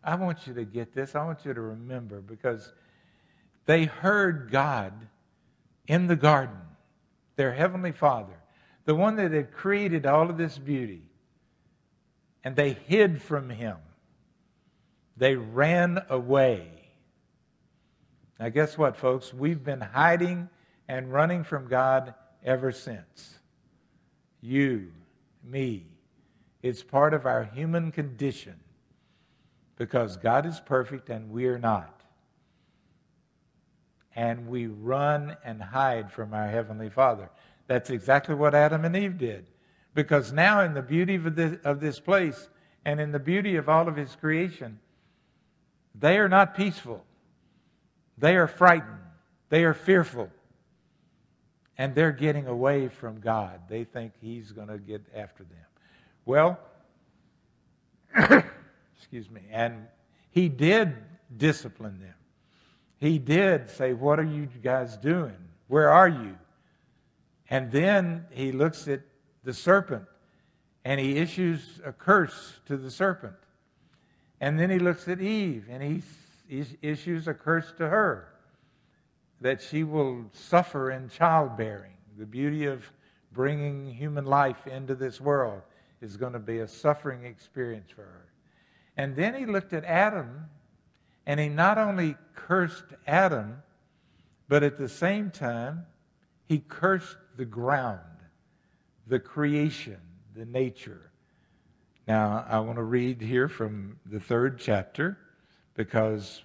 I 0.08 0.14
want 0.14 0.46
you 0.46 0.54
to 0.54 0.64
get 0.64 0.94
this. 0.94 1.14
I 1.14 1.22
want 1.22 1.44
you 1.44 1.52
to 1.52 1.60
remember 1.60 2.22
because 2.22 2.72
they 3.66 3.84
heard 3.84 4.50
God 4.50 4.94
in 5.86 6.06
the 6.06 6.16
garden, 6.16 6.56
their 7.36 7.52
heavenly 7.52 7.92
Father, 7.92 8.32
the 8.86 8.94
one 8.94 9.16
that 9.16 9.32
had 9.32 9.52
created 9.52 10.06
all 10.06 10.30
of 10.30 10.38
this 10.38 10.56
beauty, 10.56 11.02
and 12.42 12.56
they 12.56 12.72
hid 12.72 13.20
from 13.20 13.50
him. 13.50 13.76
They 15.18 15.34
ran 15.34 16.02
away. 16.08 16.70
Now, 18.40 18.48
guess 18.48 18.78
what, 18.78 18.96
folks? 18.96 19.34
We've 19.34 19.62
been 19.62 19.82
hiding 19.82 20.48
and 20.88 21.12
running 21.12 21.44
from 21.44 21.68
God 21.68 22.14
ever 22.42 22.72
since. 22.72 23.38
You, 24.40 24.90
me. 25.44 25.84
It's 26.62 26.82
part 26.82 27.12
of 27.12 27.26
our 27.26 27.44
human 27.44 27.92
condition 27.92 28.54
because 29.78 30.16
God 30.16 30.44
is 30.44 30.61
perfect 30.61 31.08
and 31.08 31.30
we 31.30 31.47
are 31.47 31.58
not 31.58 31.99
and 34.18 34.49
we 34.49 34.66
run 34.66 35.37
and 35.44 35.62
hide 35.62 36.11
from 36.11 36.35
our 36.35 36.49
Heavenly 36.49 36.90
Father. 36.90 37.30
That's 37.68 37.88
exactly 37.88 38.35
what 38.35 38.52
Adam 38.52 38.85
and 38.85 38.97
Eve 38.97 39.16
did. 39.16 39.47
Because 39.94 40.32
now, 40.32 40.62
in 40.62 40.75
the 40.75 40.82
beauty 40.82 41.14
of 41.14 41.37
this, 41.37 41.56
of 41.64 41.78
this 41.78 42.00
place 42.00 42.49
and 42.85 42.99
in 42.99 43.12
the 43.12 43.20
beauty 43.20 43.54
of 43.54 43.68
all 43.68 43.87
of 43.87 43.94
His 43.94 44.16
creation, 44.16 44.80
they 45.94 46.18
are 46.18 46.28
not 46.28 46.56
peaceful. 46.56 47.04
They 48.18 48.35
are 48.35 48.49
frightened. 48.49 48.99
They 49.50 49.62
are 49.62 49.73
fearful. 49.73 50.30
And 51.76 51.94
they're 51.94 52.11
getting 52.11 52.49
away 52.49 52.88
from 52.88 53.20
God. 53.20 53.61
They 53.68 53.85
think 53.85 54.14
He's 54.20 54.50
going 54.50 54.66
to 54.66 54.78
get 54.78 55.02
after 55.14 55.44
them. 55.44 55.66
Well, 56.25 56.58
excuse 58.98 59.30
me, 59.30 59.42
and 59.50 59.86
He 60.30 60.48
did 60.48 60.94
discipline 61.36 62.00
them 62.00 62.14
he 62.98 63.18
did 63.18 63.70
say, 63.70 63.92
What 63.92 64.18
are 64.18 64.24
you 64.24 64.48
guys 64.62 64.96
doing? 64.96 65.36
Where 65.68 65.90
are 65.90 66.08
you? 66.08 66.36
And 67.48 67.70
then 67.70 68.26
he 68.30 68.52
looks 68.52 68.88
at 68.88 69.00
the 69.44 69.54
serpent 69.54 70.04
and 70.84 71.00
he 71.00 71.16
issues 71.16 71.80
a 71.84 71.92
curse 71.92 72.60
to 72.66 72.76
the 72.76 72.90
serpent. 72.90 73.36
And 74.40 74.58
then 74.58 74.70
he 74.70 74.78
looks 74.78 75.08
at 75.08 75.20
Eve 75.20 75.66
and 75.70 75.82
he 75.82 76.02
issues 76.82 77.28
a 77.28 77.34
curse 77.34 77.72
to 77.78 77.88
her 77.88 78.28
that 79.40 79.62
she 79.62 79.84
will 79.84 80.24
suffer 80.32 80.90
in 80.90 81.08
childbearing. 81.08 81.92
The 82.18 82.26
beauty 82.26 82.66
of 82.66 82.84
bringing 83.32 83.86
human 83.86 84.24
life 84.24 84.66
into 84.66 84.94
this 84.94 85.20
world 85.20 85.62
is 86.00 86.16
going 86.16 86.32
to 86.32 86.38
be 86.38 86.58
a 86.58 86.68
suffering 86.68 87.24
experience 87.24 87.90
for 87.90 88.02
her. 88.02 88.27
And 88.98 89.14
then 89.14 89.34
he 89.34 89.46
looked 89.46 89.72
at 89.72 89.84
Adam 89.84 90.46
and 91.24 91.38
he 91.38 91.48
not 91.48 91.78
only 91.78 92.16
cursed 92.34 92.84
Adam, 93.06 93.62
but 94.48 94.64
at 94.64 94.76
the 94.76 94.88
same 94.88 95.30
time, 95.30 95.86
he 96.46 96.58
cursed 96.58 97.16
the 97.36 97.44
ground, 97.44 98.00
the 99.06 99.20
creation, 99.20 100.00
the 100.34 100.46
nature. 100.46 101.12
Now, 102.08 102.44
I 102.48 102.58
want 102.58 102.76
to 102.76 102.82
read 102.82 103.20
here 103.20 103.48
from 103.48 104.00
the 104.04 104.18
third 104.18 104.58
chapter 104.58 105.18
because 105.74 106.42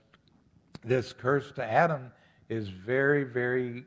this 0.84 1.12
curse 1.12 1.52
to 1.54 1.64
Adam 1.64 2.12
is 2.50 2.68
very, 2.68 3.24
very 3.24 3.86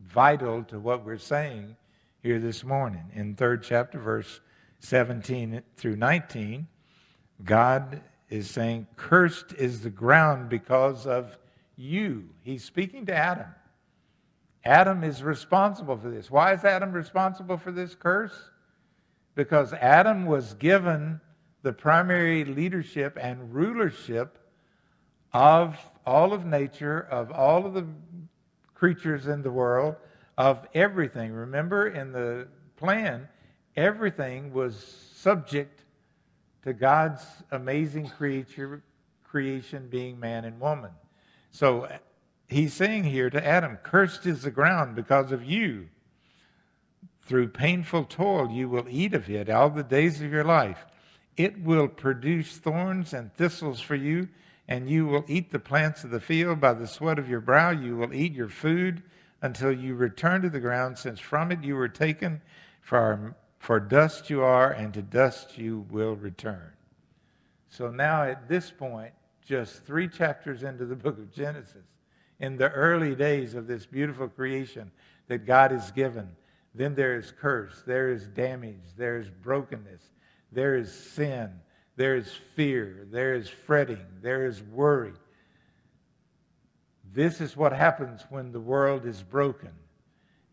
vital 0.00 0.64
to 0.64 0.78
what 0.78 1.06
we're 1.06 1.16
saying 1.16 1.76
here 2.20 2.40
this 2.40 2.62
morning. 2.62 3.10
In 3.14 3.36
third 3.36 3.62
chapter, 3.62 3.98
verse 3.98 4.40
17 4.80 5.62
through 5.76 5.96
19, 5.96 6.66
God 7.42 8.00
is 8.28 8.50
saying, 8.50 8.86
Cursed 8.96 9.52
is 9.54 9.80
the 9.80 9.90
ground 9.90 10.48
because 10.48 11.06
of 11.06 11.36
you. 11.76 12.28
He's 12.42 12.64
speaking 12.64 13.06
to 13.06 13.14
Adam. 13.14 13.46
Adam 14.64 15.04
is 15.04 15.22
responsible 15.22 15.96
for 15.96 16.10
this. 16.10 16.30
Why 16.30 16.52
is 16.52 16.64
Adam 16.64 16.92
responsible 16.92 17.58
for 17.58 17.70
this 17.70 17.94
curse? 17.94 18.50
Because 19.34 19.72
Adam 19.74 20.26
was 20.26 20.54
given 20.54 21.20
the 21.62 21.72
primary 21.72 22.44
leadership 22.44 23.18
and 23.20 23.52
rulership 23.52 24.38
of 25.32 25.76
all 26.06 26.32
of 26.32 26.46
nature, 26.46 27.08
of 27.10 27.30
all 27.32 27.66
of 27.66 27.74
the 27.74 27.86
creatures 28.74 29.26
in 29.26 29.42
the 29.42 29.50
world, 29.50 29.96
of 30.38 30.66
everything. 30.74 31.32
Remember, 31.32 31.88
in 31.88 32.12
the 32.12 32.48
plan, 32.76 33.28
everything 33.76 34.52
was 34.52 34.76
subject 35.14 35.83
to 36.64 36.72
God's 36.72 37.22
amazing 37.50 38.08
creature, 38.08 38.82
creation 39.22 39.86
being 39.88 40.18
man 40.18 40.46
and 40.46 40.58
woman. 40.58 40.90
So 41.50 41.88
he's 42.48 42.72
saying 42.72 43.04
here 43.04 43.28
to 43.28 43.46
Adam, 43.46 43.76
Cursed 43.82 44.24
is 44.24 44.42
the 44.42 44.50
ground 44.50 44.96
because 44.96 45.30
of 45.30 45.44
you. 45.44 45.88
Through 47.26 47.48
painful 47.48 48.04
toil, 48.04 48.50
you 48.50 48.68
will 48.68 48.86
eat 48.88 49.12
of 49.12 49.28
it 49.28 49.50
all 49.50 49.70
the 49.70 49.82
days 49.82 50.22
of 50.22 50.32
your 50.32 50.44
life. 50.44 50.86
It 51.36 51.62
will 51.62 51.88
produce 51.88 52.56
thorns 52.56 53.12
and 53.12 53.32
thistles 53.34 53.80
for 53.80 53.94
you, 53.94 54.28
and 54.66 54.88
you 54.88 55.06
will 55.06 55.24
eat 55.28 55.52
the 55.52 55.58
plants 55.58 56.04
of 56.04 56.10
the 56.10 56.20
field. 56.20 56.60
By 56.60 56.72
the 56.72 56.86
sweat 56.86 57.18
of 57.18 57.28
your 57.28 57.40
brow, 57.40 57.70
you 57.70 57.96
will 57.96 58.14
eat 58.14 58.32
your 58.32 58.48
food 58.48 59.02
until 59.42 59.72
you 59.72 59.94
return 59.94 60.40
to 60.42 60.50
the 60.50 60.60
ground, 60.60 60.96
since 60.96 61.20
from 61.20 61.52
it 61.52 61.62
you 61.62 61.76
were 61.76 61.88
taken. 61.88 62.40
For 62.80 63.34
for 63.64 63.80
dust 63.80 64.28
you 64.28 64.42
are, 64.42 64.72
and 64.72 64.92
to 64.92 65.00
dust 65.00 65.56
you 65.56 65.86
will 65.90 66.16
return. 66.16 66.70
So 67.70 67.90
now, 67.90 68.22
at 68.22 68.46
this 68.46 68.70
point, 68.70 69.14
just 69.42 69.86
three 69.86 70.06
chapters 70.06 70.62
into 70.62 70.84
the 70.84 70.94
book 70.94 71.16
of 71.16 71.32
Genesis, 71.32 71.86
in 72.40 72.58
the 72.58 72.70
early 72.72 73.14
days 73.14 73.54
of 73.54 73.66
this 73.66 73.86
beautiful 73.86 74.28
creation 74.28 74.90
that 75.28 75.46
God 75.46 75.70
has 75.70 75.90
given, 75.92 76.28
then 76.74 76.94
there 76.94 77.16
is 77.16 77.32
curse, 77.40 77.82
there 77.86 78.10
is 78.10 78.26
damage, 78.28 78.82
there 78.98 79.16
is 79.16 79.30
brokenness, 79.30 80.02
there 80.52 80.76
is 80.76 80.92
sin, 80.92 81.50
there 81.96 82.16
is 82.16 82.30
fear, 82.54 83.06
there 83.10 83.32
is 83.32 83.48
fretting, 83.48 84.04
there 84.20 84.44
is 84.44 84.62
worry. 84.62 85.14
This 87.14 87.40
is 87.40 87.56
what 87.56 87.72
happens 87.72 88.20
when 88.28 88.52
the 88.52 88.60
world 88.60 89.06
is 89.06 89.22
broken. 89.22 89.72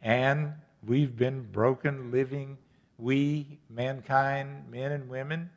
And 0.01 0.53
we've 0.87 1.17
been 1.17 1.41
broken, 1.51 2.09
living, 2.09 2.57
we, 3.01 3.58
mankind, 3.67 4.70
men 4.70 4.91
and 4.91 5.10
women, 5.10 5.50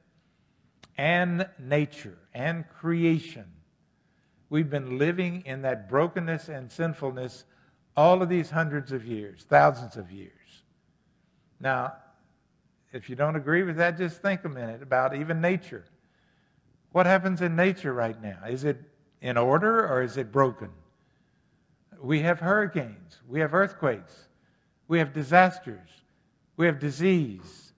and 0.97 1.47
nature 1.59 2.17
and 2.33 2.65
creation. 2.69 3.45
We've 4.49 4.71
been 4.71 4.99
living 4.99 5.43
in 5.45 5.61
that 5.63 5.89
brokenness 5.89 6.49
and 6.49 6.73
sinfulness 6.73 7.45
all 7.97 8.23
of 8.23 8.31
these 8.31 8.51
hundreds 8.51 8.93
of 8.93 9.05
years, 9.05 9.45
thousands 9.47 9.97
of 9.97 10.11
years. 10.11 10.33
Now, 11.61 11.93
if 12.93 13.11
you 13.11 13.17
don't 13.17 13.37
agree 13.37 13.63
with 13.63 13.77
that, 13.77 13.99
just 13.99 14.23
think 14.23 14.45
a 14.45 14.49
minute 14.49 14.83
about 14.83 15.15
even 15.15 15.41
nature. 15.41 15.85
What 16.93 17.05
happens 17.05 17.43
in 17.43 17.55
nature 17.55 17.93
right 17.93 18.21
now? 18.23 18.39
Is 18.49 18.65
it 18.65 18.81
in 19.21 19.37
order 19.37 19.87
or 19.87 20.03
is 20.03 20.17
it 20.17 20.33
broken? 20.33 20.71
We 22.01 22.21
have 22.21 22.41
hurricanes, 22.41 23.21
we 23.29 23.41
have 23.41 23.53
earthquakes, 23.53 24.29
we 24.89 24.99
have 24.99 25.13
disasters, 25.13 26.04
we 26.57 26.67
have 26.67 26.79
disease, 26.79 27.73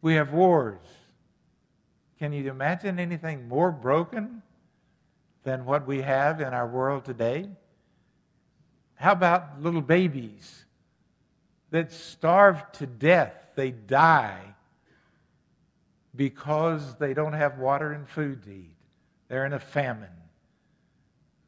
we 0.00 0.14
have 0.14 0.32
wars. 0.32 0.78
Can 2.18 2.32
you 2.32 2.48
imagine 2.50 2.98
anything 2.98 3.48
more 3.48 3.70
broken 3.70 4.42
than 5.42 5.64
what 5.64 5.86
we 5.86 6.00
have 6.02 6.40
in 6.40 6.54
our 6.54 6.66
world 6.66 7.04
today? 7.04 7.48
How 8.94 9.12
about 9.12 9.60
little 9.60 9.82
babies 9.82 10.64
that 11.70 11.92
starve 11.92 12.72
to 12.72 12.86
death? 12.86 13.34
They 13.54 13.70
die 13.70 14.40
because 16.14 16.94
they 16.96 17.12
don't 17.12 17.34
have 17.34 17.58
water 17.58 17.92
and 17.92 18.08
food 18.08 18.42
to 18.44 18.50
eat. 18.50 18.76
They're 19.28 19.46
in 19.46 19.52
a 19.52 19.60
famine. 19.60 20.08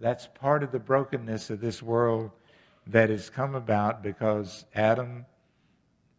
That's 0.00 0.26
part 0.26 0.62
of 0.62 0.70
the 0.70 0.78
brokenness 0.78 1.50
of 1.50 1.60
this 1.60 1.82
world 1.82 2.30
that 2.86 3.10
has 3.10 3.30
come 3.30 3.54
about 3.54 4.02
because 4.02 4.64
Adam, 4.74 5.26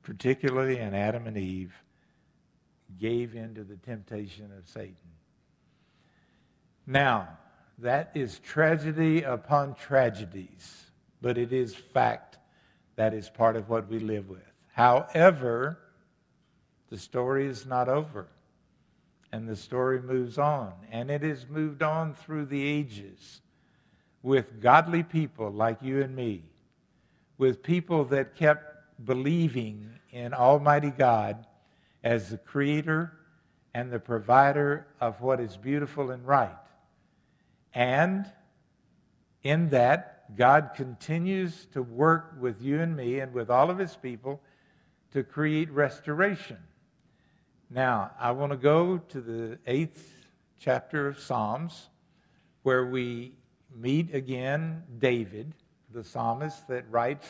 particularly, 0.03 0.79
in 0.79 0.93
Adam 0.93 1.27
and 1.27 1.37
Eve, 1.37 1.73
gave 2.99 3.35
in 3.35 3.55
to 3.55 3.63
the 3.63 3.77
temptation 3.77 4.51
of 4.57 4.67
Satan. 4.67 4.95
Now, 6.87 7.29
that 7.77 8.11
is 8.15 8.39
tragedy 8.39 9.21
upon 9.23 9.75
tragedies 9.75 10.89
but 11.21 11.37
it 11.37 11.51
is 11.51 11.75
fact 11.75 12.37
that 12.95 13.13
is 13.13 13.29
part 13.29 13.55
of 13.55 13.69
what 13.69 13.89
we 13.89 13.99
live 13.99 14.29
with. 14.29 14.39
However, 14.73 15.79
the 16.89 16.97
story 16.97 17.47
is 17.47 17.65
not 17.65 17.89
over. 17.89 18.27
And 19.31 19.47
the 19.47 19.55
story 19.55 20.01
moves 20.01 20.37
on. 20.37 20.73
And 20.91 21.11
it 21.11 21.21
has 21.21 21.45
moved 21.47 21.83
on 21.83 22.15
through 22.15 22.45
the 22.45 22.65
ages 22.65 23.41
with 24.23 24.61
godly 24.61 25.03
people 25.03 25.51
like 25.51 25.77
you 25.81 26.01
and 26.01 26.15
me, 26.15 26.43
with 27.37 27.61
people 27.61 28.05
that 28.05 28.35
kept 28.35 28.68
believing 29.03 29.89
in 30.11 30.33
Almighty 30.33 30.91
God 30.91 31.45
as 32.03 32.29
the 32.29 32.37
creator 32.37 33.13
and 33.73 33.91
the 33.91 33.99
provider 33.99 34.87
of 34.99 35.21
what 35.21 35.39
is 35.39 35.57
beautiful 35.57 36.11
and 36.11 36.25
right. 36.25 36.57
And 37.73 38.25
in 39.43 39.69
that, 39.69 40.35
God 40.35 40.71
continues 40.75 41.67
to 41.73 41.81
work 41.81 42.35
with 42.39 42.61
you 42.61 42.81
and 42.81 42.95
me 42.95 43.19
and 43.19 43.33
with 43.33 43.49
all 43.49 43.69
of 43.69 43.77
his 43.77 43.95
people 43.95 44.41
to 45.11 45.23
create 45.23 45.71
restoration. 45.71 46.57
Now, 47.69 48.11
I 48.19 48.31
want 48.31 48.51
to 48.51 48.57
go 48.57 48.97
to 48.97 49.21
the 49.21 49.59
eighth 49.65 50.13
chapter 50.59 51.07
of 51.07 51.19
Psalms 51.19 51.89
where 52.63 52.85
we 52.85 53.33
meet 53.75 54.13
again 54.13 54.83
David, 54.97 55.53
the 55.91 56.03
psalmist 56.03 56.67
that 56.67 56.89
writes 56.89 57.27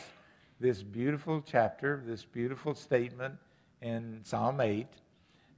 this 0.60 0.82
beautiful 0.82 1.42
chapter, 1.44 2.02
this 2.06 2.24
beautiful 2.24 2.74
statement 2.74 3.34
in 3.80 4.20
Psalm 4.22 4.60
8. 4.60 4.86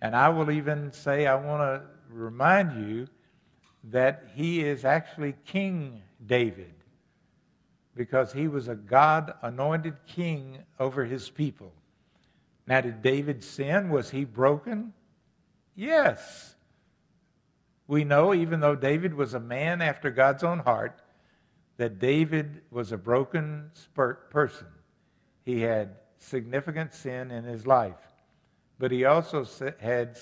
And 0.00 0.14
I 0.14 0.28
will 0.28 0.50
even 0.50 0.92
say, 0.92 1.26
I 1.26 1.34
want 1.34 1.60
to 1.60 1.82
remind 2.08 2.88
you 2.88 3.08
that 3.90 4.28
he 4.34 4.62
is 4.62 4.84
actually 4.84 5.34
King 5.44 6.02
David 6.24 6.72
because 7.96 8.32
he 8.32 8.46
was 8.46 8.68
a 8.68 8.76
God 8.76 9.34
anointed 9.42 9.96
king 10.06 10.58
over 10.78 11.04
his 11.04 11.28
people. 11.28 11.72
Now, 12.66 12.80
did 12.80 13.02
David 13.02 13.42
sin? 13.42 13.90
Was 13.90 14.10
he 14.10 14.24
broken? 14.24 14.92
Yes. 15.74 16.54
We 17.88 18.04
know, 18.04 18.32
even 18.32 18.60
though 18.60 18.76
David 18.76 19.14
was 19.14 19.34
a 19.34 19.40
man 19.40 19.82
after 19.82 20.10
God's 20.10 20.44
own 20.44 20.60
heart, 20.60 21.02
that 21.76 21.98
David 21.98 22.62
was 22.70 22.92
a 22.92 22.96
broken 22.96 23.70
person. 24.30 24.68
He 25.44 25.60
had 25.60 25.96
significant 26.18 26.94
sin 26.94 27.30
in 27.30 27.44
his 27.44 27.66
life, 27.66 27.98
but 28.78 28.90
he 28.90 29.04
also 29.04 29.46
had 29.80 30.16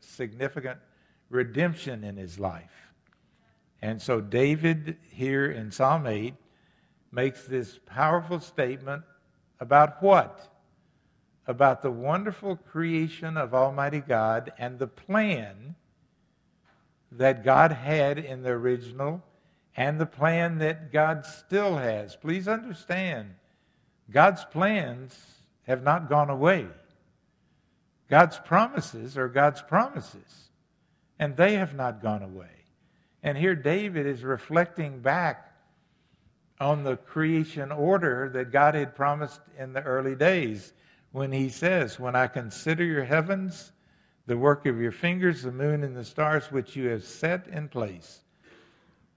significant 0.00 0.78
redemption 1.30 2.04
in 2.04 2.16
his 2.16 2.38
life. 2.38 2.92
And 3.82 4.00
so, 4.00 4.20
David, 4.20 4.96
here 5.10 5.50
in 5.50 5.70
Psalm 5.70 6.06
8, 6.06 6.34
makes 7.12 7.46
this 7.46 7.78
powerful 7.86 8.40
statement 8.40 9.02
about 9.60 10.02
what? 10.02 10.52
About 11.46 11.80
the 11.82 11.90
wonderful 11.90 12.56
creation 12.56 13.36
of 13.36 13.54
Almighty 13.54 14.00
God 14.00 14.52
and 14.58 14.78
the 14.78 14.86
plan 14.86 15.74
that 17.12 17.44
God 17.44 17.72
had 17.72 18.18
in 18.18 18.42
the 18.42 18.50
original 18.50 19.22
and 19.76 20.00
the 20.00 20.06
plan 20.06 20.58
that 20.58 20.92
God 20.92 21.24
still 21.24 21.76
has. 21.76 22.16
Please 22.16 22.48
understand, 22.48 23.34
God's 24.10 24.44
plans 24.44 25.18
have 25.62 25.82
not 25.82 26.08
gone 26.08 26.30
away. 26.30 26.66
God's 28.08 28.38
promises 28.38 29.18
are 29.18 29.28
God's 29.28 29.60
promises, 29.60 30.50
and 31.18 31.36
they 31.36 31.56
have 31.56 31.74
not 31.74 32.02
gone 32.02 32.22
away. 32.22 32.64
And 33.22 33.36
here 33.36 33.54
David 33.54 34.06
is 34.06 34.24
reflecting 34.24 35.00
back 35.00 35.52
on 36.60 36.84
the 36.84 36.96
creation 36.96 37.70
order 37.70 38.30
that 38.30 38.50
God 38.50 38.74
had 38.74 38.96
promised 38.96 39.40
in 39.58 39.72
the 39.72 39.82
early 39.82 40.14
days 40.14 40.72
when 41.12 41.30
he 41.32 41.48
says, 41.48 42.00
When 42.00 42.16
I 42.16 42.26
consider 42.26 42.84
your 42.84 43.04
heavens, 43.04 43.72
the 44.26 44.38
work 44.38 44.66
of 44.66 44.80
your 44.80 44.92
fingers, 44.92 45.42
the 45.42 45.52
moon 45.52 45.84
and 45.84 45.96
the 45.96 46.04
stars 46.04 46.50
which 46.50 46.76
you 46.76 46.88
have 46.88 47.04
set 47.04 47.46
in 47.48 47.68
place, 47.68 48.22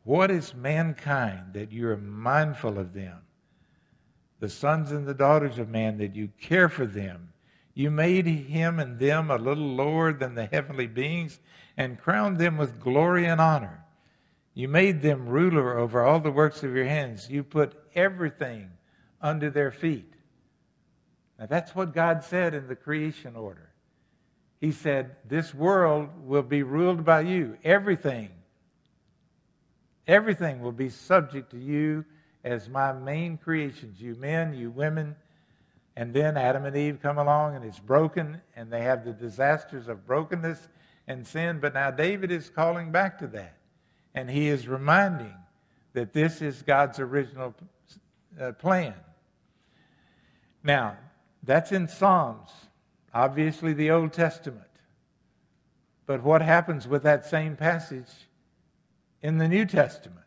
what 0.03 0.31
is 0.31 0.53
mankind 0.53 1.53
that 1.53 1.71
you 1.71 1.87
are 1.89 1.97
mindful 1.97 2.77
of 2.77 2.93
them? 2.93 3.19
The 4.41 4.49
sons 4.49 4.91
and 4.91 5.05
the 5.05 5.13
daughters 5.13 5.59
of 5.59 5.69
man 5.69 5.99
that 5.99 6.15
you 6.15 6.29
care 6.41 6.67
for 6.67 6.87
them. 6.87 7.31
You 7.75 7.91
made 7.91 8.25
him 8.25 8.79
and 8.79 8.97
them 8.97 9.29
a 9.29 9.37
little 9.37 9.75
lower 9.75 10.11
than 10.11 10.33
the 10.33 10.47
heavenly 10.47 10.87
beings 10.87 11.39
and 11.77 12.01
crowned 12.01 12.39
them 12.39 12.57
with 12.57 12.79
glory 12.79 13.27
and 13.27 13.39
honor. 13.39 13.85
You 14.55 14.67
made 14.67 15.03
them 15.03 15.29
ruler 15.29 15.77
over 15.77 16.03
all 16.03 16.19
the 16.19 16.31
works 16.31 16.63
of 16.63 16.75
your 16.75 16.85
hands. 16.85 17.29
You 17.29 17.43
put 17.43 17.75
everything 17.93 18.71
under 19.21 19.51
their 19.51 19.71
feet. 19.71 20.11
Now, 21.37 21.45
that's 21.45 21.75
what 21.75 21.93
God 21.93 22.23
said 22.23 22.55
in 22.55 22.67
the 22.67 22.75
creation 22.75 23.35
order. 23.35 23.69
He 24.59 24.71
said, 24.71 25.17
This 25.23 25.53
world 25.53 26.09
will 26.25 26.41
be 26.41 26.63
ruled 26.63 27.05
by 27.05 27.21
you. 27.21 27.59
Everything. 27.63 28.31
Everything 30.07 30.61
will 30.61 30.71
be 30.71 30.89
subject 30.89 31.51
to 31.51 31.59
you 31.59 32.05
as 32.43 32.69
my 32.69 32.91
main 32.93 33.37
creations. 33.37 34.01
You 34.01 34.15
men, 34.15 34.53
you 34.53 34.69
women. 34.71 35.15
And 35.95 36.13
then 36.13 36.37
Adam 36.37 36.65
and 36.65 36.75
Eve 36.75 36.99
come 37.01 37.17
along 37.17 37.55
and 37.55 37.65
it's 37.65 37.79
broken, 37.79 38.41
and 38.55 38.71
they 38.71 38.81
have 38.81 39.03
the 39.03 39.13
disasters 39.13 39.87
of 39.87 40.05
brokenness 40.05 40.69
and 41.07 41.25
sin. 41.25 41.59
But 41.59 41.73
now 41.73 41.91
David 41.91 42.31
is 42.31 42.49
calling 42.49 42.91
back 42.91 43.19
to 43.19 43.27
that. 43.27 43.57
And 44.15 44.29
he 44.29 44.47
is 44.47 44.67
reminding 44.67 45.35
that 45.93 46.13
this 46.13 46.41
is 46.41 46.61
God's 46.61 46.99
original 46.99 47.53
uh, 48.39 48.53
plan. 48.53 48.95
Now, 50.63 50.97
that's 51.43 51.71
in 51.71 51.87
Psalms, 51.87 52.49
obviously 53.13 53.73
the 53.73 53.91
Old 53.91 54.13
Testament. 54.13 54.67
But 56.05 56.23
what 56.23 56.41
happens 56.41 56.87
with 56.87 57.03
that 57.03 57.25
same 57.25 57.55
passage 57.55 58.11
in 59.21 59.37
the 59.37 59.47
New 59.47 59.65
Testament? 59.65 60.20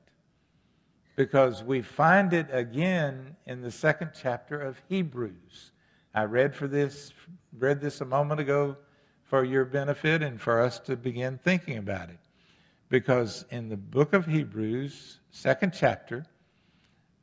Because 1.17 1.63
we 1.63 1.81
find 1.83 2.33
it 2.33 2.49
again 2.51 3.37
in 3.47 3.61
the 3.61 3.71
second 3.71 4.11
chapter 4.21 4.61
of 4.61 4.81
Hebrews. 4.89 5.73
I 6.15 6.25
read 6.25 6.55
for 6.55 6.69
this 6.69 7.13
read 7.59 7.81
this 7.81 8.01
a 8.01 8.05
moment 8.05 8.41
ago 8.41 8.77
for 9.23 9.45
your 9.45 9.65
benefit 9.65 10.23
and 10.23 10.41
for 10.41 10.61
us 10.61 10.79
to 10.81 10.97
begin 10.97 11.39
thinking 11.39 11.79
about 11.79 12.11
it. 12.11 12.19
Because 12.89 13.45
in 13.51 13.69
the 13.69 13.77
book 13.77 14.13
of 14.13 14.27
Hebrews, 14.27 15.21
second 15.31 15.73
chapter, 15.77 16.27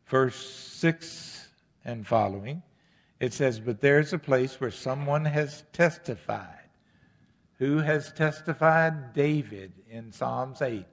verse 0.08 0.36
6 0.36 1.49
and 1.86 2.06
following, 2.06 2.63
it 3.19 3.34
says, 3.34 3.60
But 3.60 3.82
there's 3.82 4.13
a 4.13 4.19
place 4.19 4.60
where 4.60 4.71
someone 4.71 5.25
has 5.25 5.63
testified. 5.73 6.58
Who 7.60 7.77
has 7.77 8.12
testified? 8.12 9.13
David 9.13 9.71
in 9.89 10.12
Psalms 10.12 10.62
8. 10.62 10.86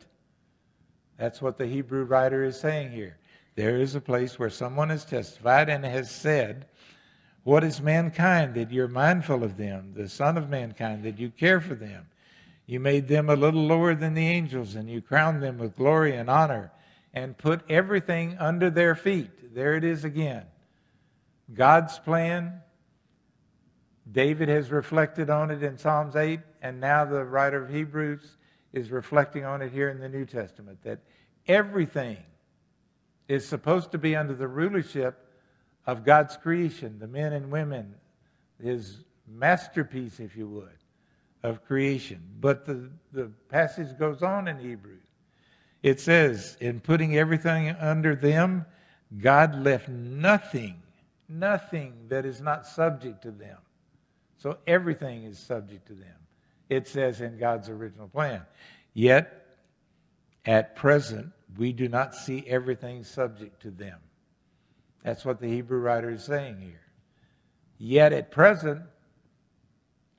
That's 1.19 1.43
what 1.43 1.59
the 1.59 1.67
Hebrew 1.67 2.05
writer 2.05 2.45
is 2.45 2.59
saying 2.59 2.93
here. 2.93 3.19
There 3.57 3.77
is 3.77 3.97
a 3.97 4.01
place 4.01 4.39
where 4.39 4.51
someone 4.51 4.89
has 4.91 5.05
testified 5.05 5.69
and 5.69 5.85
has 5.85 6.11
said, 6.11 6.67
What 7.43 7.65
is 7.65 7.81
mankind 7.81 8.55
that 8.55 8.71
you're 8.71 8.89
mindful 8.89 9.43
of 9.43 9.57
them? 9.57 9.93
The 9.97 10.09
Son 10.09 10.39
of 10.39 10.49
Mankind 10.49 11.03
that 11.03 11.19
you 11.19 11.31
care 11.31 11.61
for 11.61 11.75
them? 11.75 12.07
You 12.67 12.79
made 12.79 13.09
them 13.09 13.31
a 13.31 13.37
little 13.37 13.67
lower 13.67 13.97
than 13.97 14.15
the 14.15 14.27
angels, 14.27 14.77
and 14.77 14.89
you 14.89 15.01
crowned 15.01 15.43
them 15.43 15.59
with 15.59 15.77
glory 15.77 16.15
and 16.15 16.31
honor, 16.31 16.71
and 17.15 17.37
put 17.37 17.69
everything 17.69 18.37
under 18.39 18.71
their 18.71 18.95
feet. 18.95 19.55
There 19.55 19.75
it 19.75 19.83
is 19.83 20.05
again. 20.05 20.45
God's 21.53 21.99
plan. 21.99 22.61
David 24.13 24.49
has 24.49 24.71
reflected 24.71 25.31
on 25.31 25.51
it 25.51 25.63
in 25.63 25.79
Psalms 25.79 26.15
8, 26.15 26.41
and 26.63 26.79
now 26.79 27.05
the 27.05 27.25
writer 27.25 27.65
of 27.65 27.71
Hebrews 27.71 28.38
is 28.73 28.91
reflecting 28.91 29.45
on 29.45 29.63
it 29.63 29.73
here 29.73 29.89
in 29.89 29.99
the 29.99 30.09
New 30.09 30.27
Testament 30.27 30.83
that 30.83 31.01
everything 31.47 32.19
is 33.29 33.47
supposed 33.47 33.93
to 33.93 33.99
be 33.99 34.17
under 34.17 34.35
the 34.35 34.49
rulership 34.49 35.27
of 35.87 36.05
God's 36.05 36.37
creation, 36.37 36.99
the 36.99 37.07
men 37.07 37.33
and 37.33 37.51
women, 37.51 37.95
his 38.63 39.05
masterpiece, 39.27 40.21
if 40.21 40.37
you 40.37 40.47
would, 40.49 40.79
of 41.43 41.65
creation. 41.65 42.23
But 42.41 42.65
the, 42.65 42.91
the 43.13 43.31
passage 43.49 43.99
goes 43.99 44.23
on 44.23 44.49
in 44.49 44.59
Hebrews. 44.59 45.05
It 45.83 46.01
says, 46.01 46.57
in 46.61 46.81
putting 46.81 47.17
everything 47.17 47.71
under 47.71 48.15
them, 48.15 48.67
God 49.17 49.63
left 49.63 49.89
nothing, 49.89 50.83
nothing 51.29 51.95
that 52.09 52.27
is 52.27 52.41
not 52.41 52.67
subject 52.67 53.23
to 53.23 53.31
them. 53.31 53.59
So 54.39 54.59
everything 54.67 55.25
is 55.25 55.39
subject 55.39 55.87
to 55.87 55.95
them. 55.95 56.15
It 56.69 56.87
says 56.87 57.21
in 57.21 57.39
God's 57.39 57.69
original 57.69 58.09
plan. 58.09 58.43
Yet, 58.95 59.47
at 60.45 60.77
present, 60.77 61.33
we 61.57 61.73
do 61.73 61.89
not 61.89 62.15
see 62.15 62.45
everything 62.47 63.05
subject 63.05 63.63
to 63.63 63.71
them. 63.71 63.99
That's 65.03 65.25
what 65.25 65.41
the 65.41 65.49
Hebrew 65.49 65.79
writer 65.79 66.11
is 66.11 66.25
saying 66.25 66.61
here. 66.61 66.83
Yet 67.79 68.13
at 68.13 68.31
present, 68.31 68.83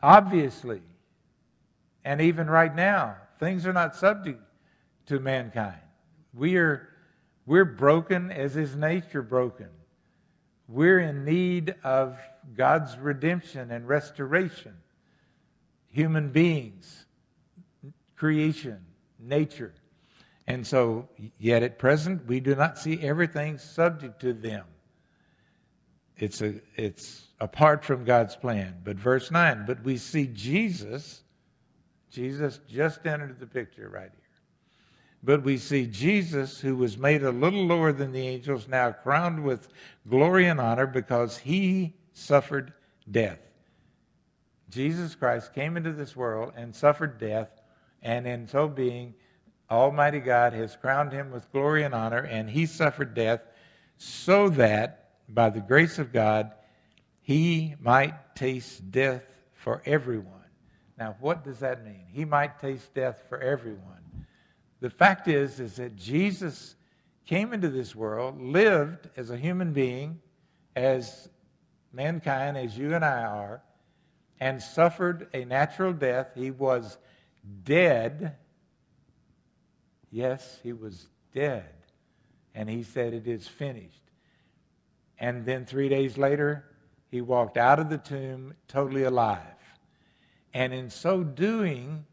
obviously, 0.01 0.81
and 2.05 2.21
even 2.21 2.49
right 2.49 2.73
now, 2.73 3.17
things 3.39 3.67
are 3.67 3.73
not 3.73 3.95
subject 3.95 4.41
to 5.07 5.19
mankind. 5.19 5.81
We 6.33 6.57
are 6.57 6.89
we're 7.45 7.65
broken 7.65 8.31
as 8.31 8.55
is 8.55 8.75
nature 8.75 9.23
broken. 9.23 9.69
We're 10.67 10.99
in 10.99 11.25
need 11.25 11.73
of 11.83 12.19
God's 12.55 12.95
redemption 12.97 13.71
and 13.71 13.87
restoration. 13.87 14.77
Human 15.91 16.29
beings, 16.29 17.05
creation, 18.15 18.79
nature. 19.19 19.73
And 20.47 20.65
so, 20.65 21.07
yet 21.37 21.63
at 21.63 21.77
present, 21.77 22.25
we 22.25 22.39
do 22.39 22.55
not 22.55 22.77
see 22.77 22.99
everything 23.01 23.57
subject 23.57 24.19
to 24.21 24.33
them. 24.33 24.65
It's, 26.17 26.41
a, 26.41 26.55
it's 26.75 27.27
apart 27.39 27.85
from 27.85 28.03
God's 28.03 28.35
plan. 28.35 28.75
But 28.83 28.97
verse 28.97 29.31
9, 29.31 29.63
but 29.65 29.83
we 29.83 29.97
see 29.97 30.27
Jesus, 30.27 31.23
Jesus 32.11 32.59
just 32.67 33.05
entered 33.05 33.39
the 33.39 33.47
picture 33.47 33.89
right 33.89 34.11
here. 34.11 34.19
But 35.21 35.43
we 35.43 35.57
see 35.57 35.85
Jesus, 35.85 36.59
who 36.59 36.75
was 36.75 36.97
made 36.97 37.23
a 37.23 37.31
little 37.31 37.65
lower 37.65 37.91
than 37.91 38.11
the 38.11 38.27
angels, 38.27 38.67
now 38.67 38.91
crowned 38.91 39.43
with 39.43 39.67
glory 40.07 40.47
and 40.47 40.59
honor 40.59 40.87
because 40.87 41.37
he 41.37 41.93
suffered 42.13 42.73
death. 43.09 43.39
Jesus 44.69 45.15
Christ 45.15 45.53
came 45.53 45.77
into 45.77 45.91
this 45.93 46.15
world 46.15 46.53
and 46.55 46.75
suffered 46.75 47.19
death, 47.19 47.49
and 48.01 48.27
in 48.27 48.47
so 48.47 48.67
being, 48.67 49.15
Almighty 49.69 50.19
God 50.19 50.53
has 50.53 50.75
crowned 50.75 51.11
him 51.11 51.31
with 51.31 51.51
glory 51.51 51.83
and 51.83 51.93
honor, 51.93 52.23
and 52.23 52.49
he 52.49 52.65
suffered 52.65 53.13
death 53.13 53.41
so 53.97 54.49
that, 54.49 55.11
by 55.27 55.49
the 55.49 55.59
grace 55.59 55.99
of 55.99 56.13
God, 56.13 56.51
he 57.21 57.75
might 57.79 58.35
taste 58.35 58.91
death 58.91 59.23
for 59.53 59.81
everyone. 59.85 60.33
Now, 60.97 61.15
what 61.19 61.43
does 61.43 61.59
that 61.59 61.85
mean? 61.85 62.05
He 62.11 62.25
might 62.25 62.59
taste 62.59 62.93
death 62.93 63.23
for 63.29 63.39
everyone. 63.39 64.25
The 64.81 64.89
fact 64.89 65.27
is, 65.27 65.59
is 65.59 65.75
that 65.75 65.95
Jesus 65.95 66.75
came 67.25 67.53
into 67.53 67.69
this 67.69 67.95
world, 67.95 68.41
lived 68.41 69.09
as 69.15 69.29
a 69.29 69.37
human 69.37 69.73
being, 69.73 70.19
as 70.75 71.29
mankind, 71.93 72.57
as 72.57 72.77
you 72.77 72.95
and 72.95 73.05
I 73.05 73.23
are, 73.23 73.61
and 74.39 74.61
suffered 74.61 75.27
a 75.33 75.45
natural 75.45 75.93
death. 75.93 76.31
He 76.35 76.51
was 76.51 76.97
dead 77.63 78.35
Yes, 80.11 80.59
he 80.63 80.73
was 80.73 81.07
dead. 81.33 81.69
And 82.55 82.69
he 82.69 82.83
said, 82.83 83.13
It 83.13 83.27
is 83.27 83.47
finished. 83.47 84.01
And 85.19 85.45
then 85.45 85.65
three 85.65 85.89
days 85.89 86.17
later, 86.17 86.65
he 87.11 87.21
walked 87.21 87.57
out 87.57 87.79
of 87.79 87.89
the 87.89 87.97
tomb 87.97 88.53
totally 88.67 89.03
alive. 89.03 89.41
And 90.53 90.73
in 90.73 90.89
so 90.89 91.23
doing, 91.23 92.05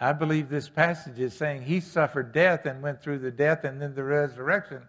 I 0.00 0.12
believe 0.12 0.48
this 0.48 0.68
passage 0.68 1.18
is 1.18 1.34
saying 1.34 1.62
he 1.62 1.80
suffered 1.80 2.32
death 2.32 2.66
and 2.66 2.82
went 2.82 3.02
through 3.02 3.18
the 3.18 3.30
death 3.30 3.64
and 3.64 3.80
then 3.80 3.94
the 3.94 4.04
resurrection 4.04 4.82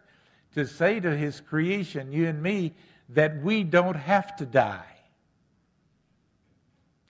to 0.54 0.66
say 0.66 1.00
to 1.00 1.16
his 1.16 1.42
creation, 1.42 2.12
you 2.12 2.28
and 2.28 2.42
me, 2.42 2.76
that 3.10 3.42
we 3.42 3.64
don't 3.64 3.96
have 3.96 4.36
to 4.38 4.46
die. 4.46 4.95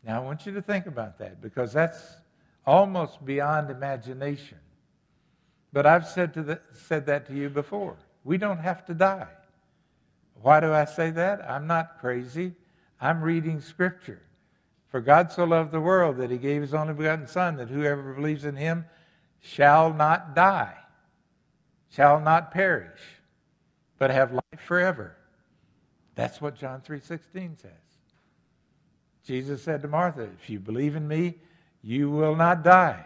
Now, 0.05 0.21
I 0.21 0.23
want 0.23 0.45
you 0.45 0.53
to 0.53 0.61
think 0.61 0.85
about 0.85 1.17
that 1.19 1.41
because 1.41 1.73
that's 1.73 2.17
almost 2.65 3.25
beyond 3.25 3.71
imagination. 3.71 4.59
But 5.73 5.85
I've 5.85 6.07
said, 6.07 6.33
to 6.35 6.43
the, 6.43 6.61
said 6.73 7.07
that 7.07 7.25
to 7.27 7.33
you 7.33 7.49
before. 7.49 7.97
We 8.23 8.37
don't 8.37 8.59
have 8.59 8.85
to 8.85 8.93
die. 8.93 9.27
Why 10.41 10.59
do 10.59 10.71
I 10.71 10.85
say 10.85 11.11
that? 11.11 11.49
I'm 11.49 11.67
not 11.67 11.99
crazy. 11.99 12.53
I'm 13.01 13.21
reading 13.21 13.59
Scripture. 13.61 14.21
For 14.89 15.01
God 15.01 15.31
so 15.31 15.43
loved 15.43 15.71
the 15.71 15.81
world 15.81 16.17
that 16.17 16.31
he 16.31 16.37
gave 16.37 16.61
his 16.61 16.73
only 16.73 16.93
begotten 16.93 17.27
Son, 17.27 17.57
that 17.57 17.69
whoever 17.69 18.13
believes 18.13 18.45
in 18.45 18.55
him 18.55 18.85
shall 19.41 19.93
not 19.93 20.35
die, 20.35 20.75
shall 21.91 22.19
not 22.19 22.51
perish, 22.51 23.01
but 23.97 24.11
have 24.11 24.31
life 24.31 24.61
forever. 24.65 25.15
That's 26.15 26.39
what 26.39 26.55
John 26.55 26.81
3:16 26.81 27.57
says. 27.57 27.71
Jesus 29.25 29.63
said 29.63 29.81
to 29.81 29.87
Martha, 29.87 30.21
"If 30.21 30.49
you 30.49 30.59
believe 30.59 30.95
in 30.95 31.07
me, 31.07 31.35
you 31.81 32.09
will 32.09 32.35
not 32.35 32.63
die." 32.63 33.05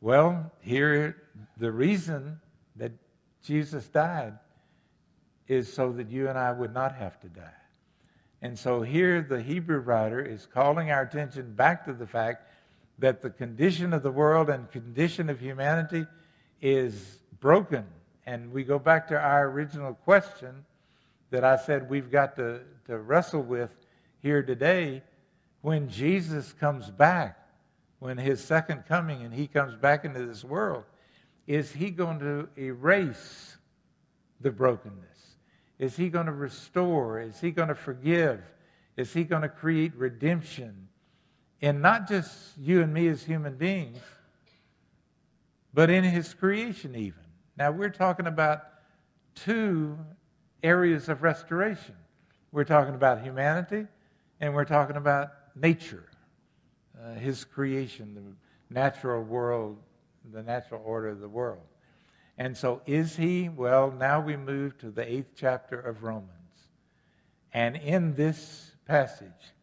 Well, 0.00 0.52
here 0.60 1.16
the 1.56 1.72
reason 1.72 2.40
that 2.76 2.92
Jesus 3.42 3.88
died 3.88 4.38
is 5.48 5.72
so 5.72 5.92
that 5.92 6.10
you 6.10 6.28
and 6.28 6.38
I 6.38 6.52
would 6.52 6.74
not 6.74 6.94
have 6.96 7.20
to 7.20 7.28
die. 7.28 7.50
And 8.42 8.58
so 8.58 8.82
here 8.82 9.22
the 9.22 9.40
Hebrew 9.40 9.78
writer 9.78 10.20
is 10.20 10.46
calling 10.46 10.90
our 10.90 11.02
attention 11.02 11.54
back 11.54 11.84
to 11.84 11.92
the 11.92 12.06
fact 12.06 12.50
that 12.98 13.22
the 13.22 13.30
condition 13.30 13.92
of 13.92 14.02
the 14.02 14.10
world 14.10 14.50
and 14.50 14.70
condition 14.70 15.30
of 15.30 15.40
humanity 15.40 16.06
is 16.60 17.18
broken. 17.40 17.84
And 18.26 18.52
we 18.52 18.64
go 18.64 18.78
back 18.78 19.08
to 19.08 19.18
our 19.18 19.48
original 19.48 19.94
question 19.94 20.64
that 21.30 21.44
I 21.44 21.56
said 21.56 21.88
we've 21.88 22.10
got 22.10 22.36
to, 22.36 22.60
to 22.86 22.98
wrestle 22.98 23.42
with 23.42 23.70
here 24.26 24.42
today. 24.42 25.04
When 25.60 25.88
Jesus 25.88 26.52
comes 26.52 26.90
back, 26.90 27.38
when 28.00 28.18
his 28.18 28.42
second 28.42 28.84
coming 28.86 29.22
and 29.22 29.32
he 29.32 29.46
comes 29.46 29.76
back 29.76 30.04
into 30.04 30.26
this 30.26 30.42
world, 30.42 30.82
is 31.46 31.70
he 31.70 31.90
going 31.90 32.18
to 32.18 32.48
erase 32.58 33.56
the 34.40 34.50
brokenness? 34.50 35.36
Is 35.78 35.96
he 35.96 36.08
going 36.08 36.26
to 36.26 36.32
restore? 36.32 37.20
Is 37.20 37.40
he 37.40 37.52
going 37.52 37.68
to 37.68 37.76
forgive? 37.76 38.40
Is 38.96 39.12
he 39.12 39.22
going 39.22 39.42
to 39.42 39.48
create 39.48 39.94
redemption 39.94 40.88
in 41.60 41.80
not 41.80 42.08
just 42.08 42.58
you 42.58 42.82
and 42.82 42.92
me 42.92 43.06
as 43.06 43.22
human 43.22 43.56
beings, 43.56 44.00
but 45.72 45.88
in 45.88 46.02
his 46.02 46.34
creation, 46.34 46.96
even? 46.96 47.22
Now, 47.56 47.70
we're 47.70 47.90
talking 47.90 48.26
about 48.26 48.64
two 49.36 49.96
areas 50.64 51.08
of 51.08 51.22
restoration. 51.22 51.94
We're 52.50 52.64
talking 52.64 52.96
about 52.96 53.22
humanity, 53.22 53.86
and 54.40 54.54
we're 54.54 54.64
talking 54.64 54.96
about 54.96 55.30
nature, 55.54 56.04
uh, 57.02 57.14
his 57.14 57.44
creation, 57.44 58.14
the 58.14 58.74
natural 58.74 59.22
world 59.22 59.78
the 60.32 60.42
natural 60.42 60.82
order 60.84 61.08
of 61.08 61.20
the 61.20 61.28
world. 61.28 61.62
And 62.38 62.56
so, 62.56 62.82
is 62.86 63.16
he? 63.16 63.48
Well, 63.48 63.90
now 63.90 64.20
we 64.20 64.36
move 64.36 64.76
to 64.78 64.90
the 64.90 65.10
eighth 65.10 65.32
chapter 65.36 65.80
of 65.80 66.02
Romans. 66.02 66.30
And 67.52 67.76
in 67.76 68.14
this 68.14 68.72
passage, 68.86 69.54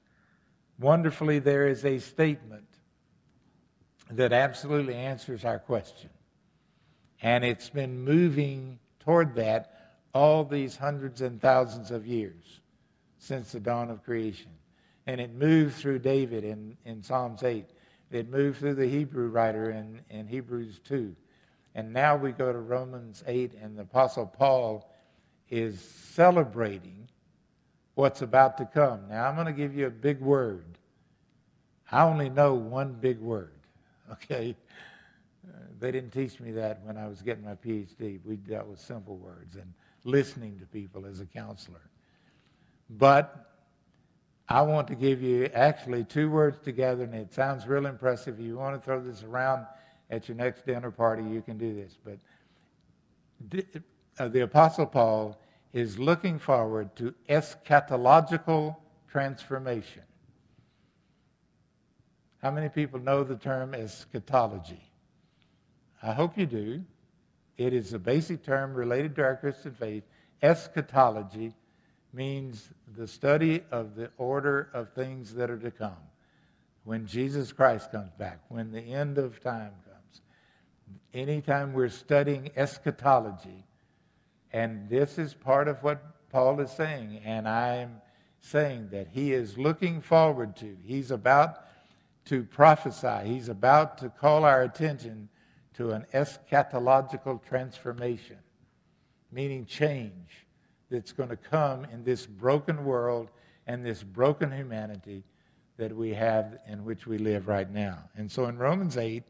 wonderfully, 0.79 1.39
there 1.39 1.67
is 1.67 1.85
a 1.85 1.99
statement 1.99 2.67
that 4.09 4.33
absolutely 4.33 4.95
answers 4.95 5.45
our 5.45 5.59
question. 5.59 6.09
And 7.21 7.45
it's 7.45 7.69
been 7.69 8.03
moving 8.03 8.79
toward 8.99 9.35
that 9.35 9.97
all 10.13 10.43
these 10.43 10.75
hundreds 10.75 11.21
and 11.21 11.39
thousands 11.39 11.91
of 11.91 12.07
years 12.07 12.59
since 13.19 13.51
the 13.51 13.59
dawn 13.59 13.89
of 13.89 14.03
creation. 14.03 14.51
And 15.05 15.19
it 15.19 15.33
moved 15.33 15.75
through 15.75 15.99
David 15.99 16.43
in, 16.43 16.77
in 16.85 17.03
Psalms 17.03 17.43
8 17.43 17.65
it 18.13 18.29
moved 18.29 18.59
through 18.59 18.75
the 18.75 18.87
Hebrew 18.87 19.27
writer 19.27 19.71
in, 19.71 20.01
in 20.09 20.27
Hebrews 20.27 20.79
2. 20.87 21.15
And 21.75 21.91
now 21.91 22.15
we 22.15 22.31
go 22.31 22.53
to 22.53 22.59
Romans 22.59 23.23
8, 23.25 23.53
and 23.59 23.75
the 23.75 23.81
Apostle 23.81 24.27
Paul 24.27 24.87
is 25.49 25.81
celebrating 25.81 27.07
what's 27.95 28.21
about 28.21 28.57
to 28.59 28.65
come. 28.65 29.09
Now, 29.09 29.27
I'm 29.27 29.33
going 29.33 29.47
to 29.47 29.53
give 29.53 29.75
you 29.75 29.87
a 29.87 29.91
big 29.91 30.21
word. 30.21 30.77
I 31.91 32.03
only 32.03 32.29
know 32.29 32.53
one 32.53 32.93
big 32.93 33.19
word, 33.19 33.57
okay? 34.11 34.55
They 35.79 35.91
didn't 35.91 36.11
teach 36.11 36.39
me 36.39 36.51
that 36.51 36.81
when 36.83 36.97
I 36.97 37.07
was 37.07 37.23
getting 37.23 37.43
my 37.43 37.55
PhD. 37.55 38.19
We 38.23 38.35
dealt 38.35 38.67
with 38.67 38.79
simple 38.79 39.17
words 39.17 39.55
and 39.55 39.73
listening 40.03 40.59
to 40.59 40.65
people 40.67 41.07
as 41.07 41.19
a 41.19 41.25
counselor. 41.25 41.81
But 42.91 43.52
I 44.53 44.61
want 44.61 44.87
to 44.89 44.95
give 44.95 45.23
you 45.23 45.45
actually 45.55 46.03
two 46.03 46.29
words 46.29 46.59
together, 46.63 47.05
and 47.05 47.15
it 47.15 47.33
sounds 47.33 47.65
real 47.65 47.87
impressive. 47.87 48.39
If 48.39 48.45
you 48.45 48.55
want 48.55 48.79
to 48.79 48.85
throw 48.85 49.01
this 49.01 49.23
around 49.23 49.65
at 50.11 50.29
your 50.29 50.37
next 50.37 50.67
dinner 50.67 50.91
party, 50.91 51.23
you 51.23 51.41
can 51.41 51.57
do 51.57 51.73
this. 51.73 51.97
But 52.05 52.19
uh, 54.19 54.27
the 54.27 54.41
Apostle 54.41 54.85
Paul 54.85 55.41
is 55.73 55.97
looking 55.97 56.37
forward 56.37 56.95
to 56.97 57.15
eschatological 57.29 58.75
transformation. 59.09 60.03
How 62.43 62.51
many 62.51 62.69
people 62.69 62.99
know 62.99 63.23
the 63.23 63.37
term 63.37 63.73
eschatology? 63.73 64.83
I 66.03 66.13
hope 66.13 66.37
you 66.37 66.45
do. 66.45 66.83
It 67.57 67.73
is 67.73 67.93
a 67.93 67.99
basic 67.99 68.43
term 68.43 68.75
related 68.75 69.15
to 69.15 69.23
our 69.23 69.35
Christian 69.35 69.73
faith. 69.73 70.03
Eschatology 70.43 71.55
means 72.13 72.69
the 72.95 73.07
study 73.07 73.63
of 73.71 73.95
the 73.95 74.11
order 74.17 74.69
of 74.73 74.93
things 74.93 75.33
that 75.33 75.49
are 75.49 75.57
to 75.57 75.71
come. 75.71 75.97
When 76.83 77.07
Jesus 77.07 77.51
Christ 77.51 77.91
comes 77.91 78.11
back, 78.11 78.39
when 78.49 78.71
the 78.71 78.81
end 78.81 79.17
of 79.17 79.41
time 79.41 79.71
comes. 79.85 80.21
Anytime 81.13 81.73
we're 81.73 81.89
studying 81.89 82.51
eschatology, 82.55 83.65
and 84.51 84.87
this 84.89 85.17
is 85.17 85.33
part 85.33 85.67
of 85.67 85.81
what 85.81 86.29
Paul 86.29 86.59
is 86.59 86.71
saying, 86.71 87.21
and 87.23 87.47
I'm 87.47 88.01
saying 88.39 88.89
that 88.91 89.07
he 89.07 89.33
is 89.33 89.57
looking 89.57 90.01
forward 90.01 90.55
to, 90.57 90.77
he's 90.83 91.11
about 91.11 91.65
to 92.25 92.43
prophesy, 92.43 93.19
he's 93.25 93.49
about 93.49 93.97
to 93.99 94.09
call 94.09 94.43
our 94.43 94.63
attention 94.63 95.29
to 95.75 95.91
an 95.91 96.05
eschatological 96.13 97.43
transformation, 97.43 98.37
meaning 99.31 99.65
change 99.65 100.42
that's 100.93 101.11
going 101.11 101.29
to 101.29 101.35
come 101.35 101.85
in 101.85 102.03
this 102.03 102.27
broken 102.27 102.85
world 102.85 103.31
and 103.65 103.83
this 103.83 104.03
broken 104.03 104.51
humanity 104.51 105.23
that 105.75 105.91
we 105.91 106.13
have 106.13 106.59
in 106.67 106.85
which 106.85 107.07
we 107.07 107.17
live 107.17 107.47
right 107.47 107.71
now. 107.71 107.97
And 108.15 108.31
so 108.31 108.45
in 108.45 108.59
Romans 108.59 108.95
8, 108.95 109.23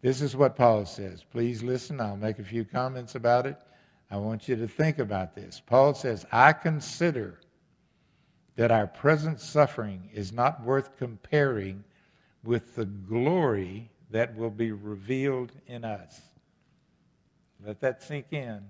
this 0.00 0.22
is 0.22 0.34
what 0.34 0.56
Paul 0.56 0.86
says. 0.86 1.22
Please 1.22 1.62
listen. 1.62 2.00
I'll 2.00 2.16
make 2.16 2.38
a 2.38 2.44
few 2.44 2.64
comments 2.64 3.14
about 3.14 3.46
it. 3.46 3.58
I 4.10 4.16
want 4.16 4.48
you 4.48 4.56
to 4.56 4.66
think 4.66 4.98
about 4.98 5.34
this. 5.34 5.60
Paul 5.64 5.92
says, 5.92 6.24
I 6.32 6.54
consider 6.54 7.40
that 8.56 8.70
our 8.70 8.86
present 8.86 9.38
suffering 9.38 10.08
is 10.14 10.32
not 10.32 10.64
worth 10.64 10.96
comparing 10.96 11.84
with 12.42 12.74
the 12.74 12.86
glory 12.86 13.90
that 14.10 14.34
will 14.34 14.50
be 14.50 14.72
revealed 14.72 15.52
in 15.66 15.84
us. 15.84 16.22
Let 17.62 17.82
that 17.82 18.02
sink 18.02 18.28
in 18.30 18.62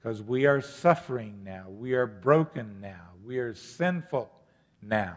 because 0.00 0.22
we 0.22 0.46
are 0.46 0.60
suffering 0.60 1.42
now. 1.44 1.66
We 1.68 1.92
are 1.92 2.06
broken 2.06 2.80
now. 2.80 3.08
We 3.24 3.38
are 3.38 3.54
sinful 3.54 4.30
now. 4.80 5.16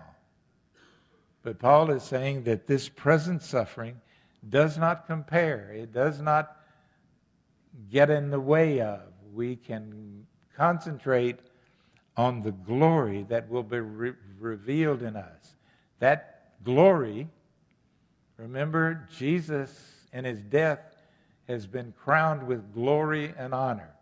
But 1.41 1.59
Paul 1.59 1.91
is 1.91 2.03
saying 2.03 2.43
that 2.43 2.67
this 2.67 2.89
present 2.89 3.41
suffering 3.43 4.01
does 4.49 4.77
not 4.77 5.07
compare, 5.07 5.71
it 5.73 5.93
does 5.93 6.19
not 6.19 6.57
get 7.89 8.09
in 8.09 8.29
the 8.29 8.39
way 8.39 8.81
of. 8.81 9.01
We 9.33 9.55
can 9.55 10.25
concentrate 10.55 11.39
on 12.17 12.41
the 12.41 12.51
glory 12.51 13.25
that 13.29 13.49
will 13.49 13.63
be 13.63 13.79
re- 13.79 14.13
revealed 14.39 15.01
in 15.01 15.15
us. 15.15 15.55
That 15.99 16.51
glory, 16.63 17.27
remember, 18.37 19.07
Jesus 19.17 19.93
in 20.11 20.25
his 20.25 20.41
death 20.41 20.79
has 21.47 21.65
been 21.65 21.93
crowned 22.03 22.45
with 22.45 22.73
glory 22.73 23.33
and 23.37 23.53
honor. 23.53 23.93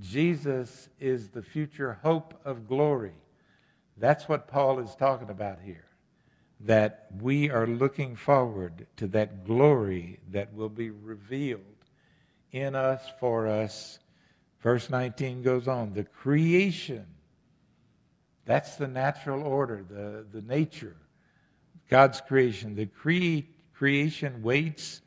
Jesus 0.00 0.88
is 1.00 1.30
the 1.30 1.42
future 1.42 1.98
hope 2.02 2.38
of 2.44 2.68
glory. 2.68 3.14
That's 3.96 4.28
what 4.28 4.48
Paul 4.48 4.78
is 4.80 4.94
talking 4.94 5.30
about 5.30 5.58
here. 5.64 5.86
That 6.60 7.06
we 7.20 7.50
are 7.50 7.66
looking 7.66 8.16
forward 8.16 8.86
to 8.96 9.06
that 9.08 9.46
glory 9.46 10.20
that 10.30 10.52
will 10.54 10.68
be 10.68 10.90
revealed 10.90 11.60
in 12.52 12.74
us, 12.74 13.02
for 13.20 13.46
us. 13.46 13.98
Verse 14.60 14.90
19 14.90 15.42
goes 15.42 15.68
on 15.68 15.92
the 15.92 16.04
creation. 16.04 17.06
That's 18.44 18.76
the 18.76 18.88
natural 18.88 19.42
order, 19.42 19.84
the, 19.88 20.26
the 20.30 20.46
nature, 20.46 20.96
God's 21.88 22.20
creation. 22.20 22.74
The 22.74 22.86
cre- 22.86 23.46
creation 23.74 24.42
waits 24.42 25.02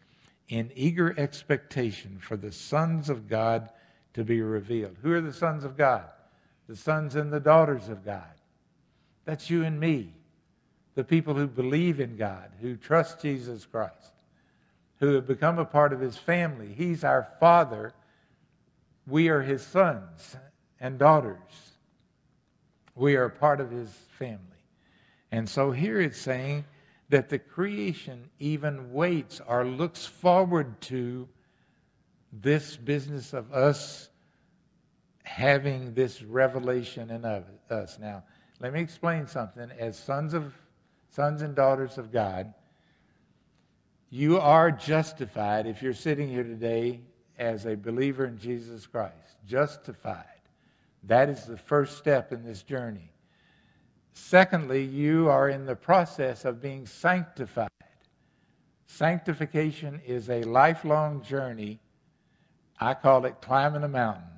in 0.49 0.71
eager 0.75 1.13
expectation 1.17 2.19
for 2.19 2.37
the 2.37 2.51
sons 2.51 3.09
of 3.09 3.27
God 3.27 3.69
to 4.13 4.23
be 4.23 4.41
revealed. 4.41 4.97
Who 5.01 5.13
are 5.13 5.21
the 5.21 5.33
sons 5.33 5.63
of 5.63 5.77
God? 5.77 6.05
The 6.67 6.75
sons 6.75 7.15
and 7.15 7.31
the 7.31 7.39
daughters 7.39 7.89
of 7.89 8.05
God. 8.05 8.23
That's 9.25 9.49
you 9.49 9.63
and 9.63 9.79
me, 9.79 10.13
the 10.95 11.03
people 11.03 11.33
who 11.33 11.47
believe 11.47 11.99
in 11.99 12.17
God, 12.17 12.51
who 12.61 12.75
trust 12.75 13.21
Jesus 13.21 13.65
Christ, 13.65 14.11
who 14.99 15.13
have 15.13 15.27
become 15.27 15.59
a 15.59 15.65
part 15.65 15.93
of 15.93 15.99
his 15.99 16.17
family. 16.17 16.73
He's 16.75 17.03
our 17.03 17.27
Father. 17.39 17.93
We 19.07 19.29
are 19.29 19.41
his 19.41 19.65
sons 19.65 20.35
and 20.79 20.97
daughters. 20.97 21.37
We 22.95 23.15
are 23.15 23.29
part 23.29 23.61
of 23.61 23.71
his 23.71 23.89
family. 24.17 24.39
And 25.31 25.47
so 25.47 25.71
here 25.71 26.01
it's 26.01 26.19
saying 26.19 26.65
that 27.09 27.29
the 27.29 27.39
creation 27.39 28.29
even 28.39 28.91
waits 28.91 29.41
or 29.47 29.65
looks 29.65 30.05
forward 30.05 30.81
to 30.81 31.27
this 32.31 32.77
business 32.77 33.33
of 33.33 33.51
us 33.51 34.09
having 35.23 35.93
this 35.93 36.21
revelation 36.21 37.09
in 37.09 37.25
us. 37.25 37.97
Now, 37.99 38.23
let 38.59 38.73
me 38.73 38.81
explain 38.81 39.27
something. 39.27 39.69
As 39.77 39.97
sons 39.97 40.33
of 40.33 40.53
sons 41.09 41.41
and 41.41 41.55
daughters 41.55 41.97
of 41.97 42.11
God, 42.11 42.53
you 44.09 44.39
are 44.39 44.71
justified 44.71 45.67
if 45.67 45.81
you're 45.81 45.93
sitting 45.93 46.29
here 46.29 46.43
today 46.43 47.01
as 47.37 47.65
a 47.65 47.75
believer 47.75 48.25
in 48.25 48.37
Jesus 48.37 48.85
Christ. 48.85 49.37
Justified. 49.47 50.25
That 51.03 51.29
is 51.29 51.45
the 51.45 51.57
first 51.57 51.97
step 51.97 52.33
in 52.33 52.43
this 52.43 52.63
journey. 52.63 53.11
Secondly, 54.13 54.83
you 54.83 55.29
are 55.29 55.49
in 55.49 55.65
the 55.65 55.75
process 55.75 56.43
of 56.43 56.61
being 56.61 56.85
sanctified. 56.85 57.69
Sanctification 58.87 60.01
is 60.05 60.29
a 60.29 60.41
lifelong 60.43 61.21
journey. 61.23 61.79
I 62.79 62.93
call 62.93 63.25
it 63.25 63.41
climbing 63.41 63.83
a 63.83 63.89
mountain 63.89 64.29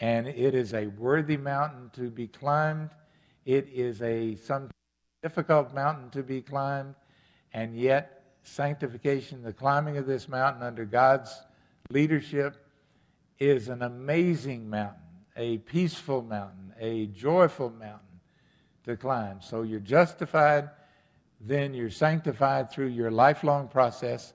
and 0.00 0.28
it 0.28 0.54
is 0.54 0.74
a 0.74 0.86
worthy 0.86 1.36
mountain 1.36 1.90
to 1.94 2.10
be 2.10 2.28
climbed. 2.28 2.90
It 3.44 3.68
is 3.68 4.00
a 4.02 4.36
some 4.36 4.70
difficult 5.22 5.74
mountain 5.74 6.10
to 6.10 6.22
be 6.22 6.40
climbed, 6.40 6.94
and 7.52 7.76
yet 7.76 8.22
sanctification, 8.42 9.42
the 9.42 9.52
climbing 9.52 9.96
of 9.96 10.06
this 10.06 10.28
mountain 10.28 10.62
under 10.62 10.84
God's 10.84 11.36
leadership, 11.90 12.64
is 13.38 13.68
an 13.68 13.82
amazing 13.82 14.68
mountain, 14.68 15.02
a 15.36 15.58
peaceful 15.58 16.22
mountain, 16.22 16.72
a 16.78 17.06
joyful 17.06 17.70
mountain 17.70 18.20
to 18.84 18.96
climb. 18.96 19.40
So 19.40 19.62
you're 19.62 19.80
justified, 19.80 20.70
then 21.40 21.74
you're 21.74 21.90
sanctified 21.90 22.70
through 22.70 22.88
your 22.88 23.10
lifelong 23.10 23.68
process, 23.68 24.32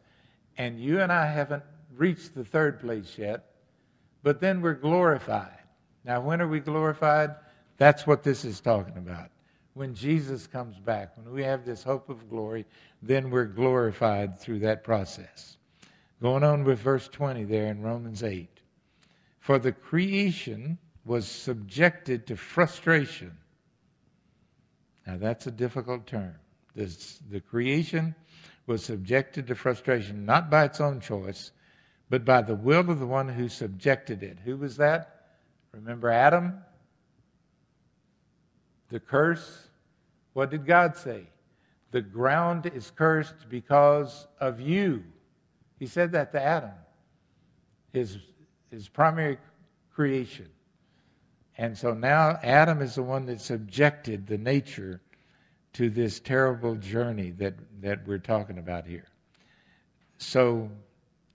and 0.58 0.80
you 0.80 1.00
and 1.00 1.12
I 1.12 1.26
haven't 1.26 1.64
reached 1.98 2.36
the 2.36 2.44
third 2.44 2.80
place 2.80 3.18
yet 3.18 3.54
but 4.24 4.40
then 4.40 4.62
we're 4.62 4.74
glorified. 4.74 5.60
Now, 6.06 6.22
when 6.22 6.42
are 6.42 6.48
we 6.48 6.62
glorified? 6.62 7.36
That's 7.78 8.08
what 8.08 8.24
this 8.24 8.46
is 8.46 8.62
talking 8.62 8.98
about. 8.98 9.30
When 9.74 9.94
Jesus 9.94 10.48
comes 10.48 10.80
back, 10.80 11.16
when 11.18 11.34
we 11.34 11.44
have 11.44 11.66
this 11.66 11.84
hope 11.84 12.10
of 12.10 12.30
glory, 12.30 12.66
then 13.02 13.30
we're 13.30 13.46
glorified 13.46 14.40
through 14.40 14.60
that 14.60 14.84
process. 14.84 15.58
Going 16.22 16.44
on 16.44 16.64
with 16.64 16.80
verse 16.80 17.10
20 17.10 17.44
there 17.44 17.68
in 17.68 17.82
Romans 17.82 18.24
8. 18.24 18.50
For 19.40 19.60
the 19.60 19.74
creation 19.74 20.78
was 21.06 21.28
subjected 21.28 22.28
to 22.28 22.38
frustration. 22.38 23.38
Now, 25.06 25.18
that's 25.18 25.48
a 25.48 25.52
difficult 25.52 26.08
term. 26.08 26.36
This, 26.76 27.20
the 27.30 27.42
creation 27.42 28.16
was 28.68 28.86
subjected 28.86 29.48
to 29.48 29.56
frustration, 29.56 30.26
not 30.26 30.50
by 30.50 30.64
its 30.64 30.80
own 30.80 31.02
choice, 31.02 31.52
but 32.14 32.26
by 32.26 32.44
the 32.44 32.54
will 32.54 32.92
of 32.92 33.00
the 33.00 33.08
one 33.08 33.28
who 33.28 33.50
subjected 33.50 34.22
it. 34.22 34.38
Who 34.46 34.56
was 34.56 34.78
that? 34.78 35.30
Remember 35.72 36.12
Adam? 36.12 36.60
The 38.90 39.00
curse. 39.00 39.70
What 40.34 40.52
did 40.52 40.68
God 40.68 40.96
say? 40.96 41.24
The 41.90 42.04
ground 42.04 42.68
is 42.68 42.92
cursed 42.92 43.50
because 43.50 44.28
of 44.40 44.62
you. 44.62 45.04
He 45.80 45.88
said 45.88 46.12
that 46.12 46.32
to 46.34 46.40
Adam, 46.40 46.74
his, 47.94 48.20
his 48.70 48.88
primary 48.88 49.40
creation. 49.92 50.50
And 51.58 51.76
so 51.76 51.96
now 51.96 52.38
Adam 52.44 52.84
is 52.84 52.94
the 52.94 53.02
one 53.02 53.26
that 53.26 53.42
subjected 53.42 54.28
the 54.28 54.38
nature 54.38 55.02
to 55.74 55.90
this 55.90 56.20
terrible 56.20 56.76
journey 56.76 57.32
that, 57.40 57.56
that 57.82 58.06
we're 58.06 58.20
talking 58.20 58.60
about 58.60 58.86
here. 58.86 59.08
So 60.20 60.70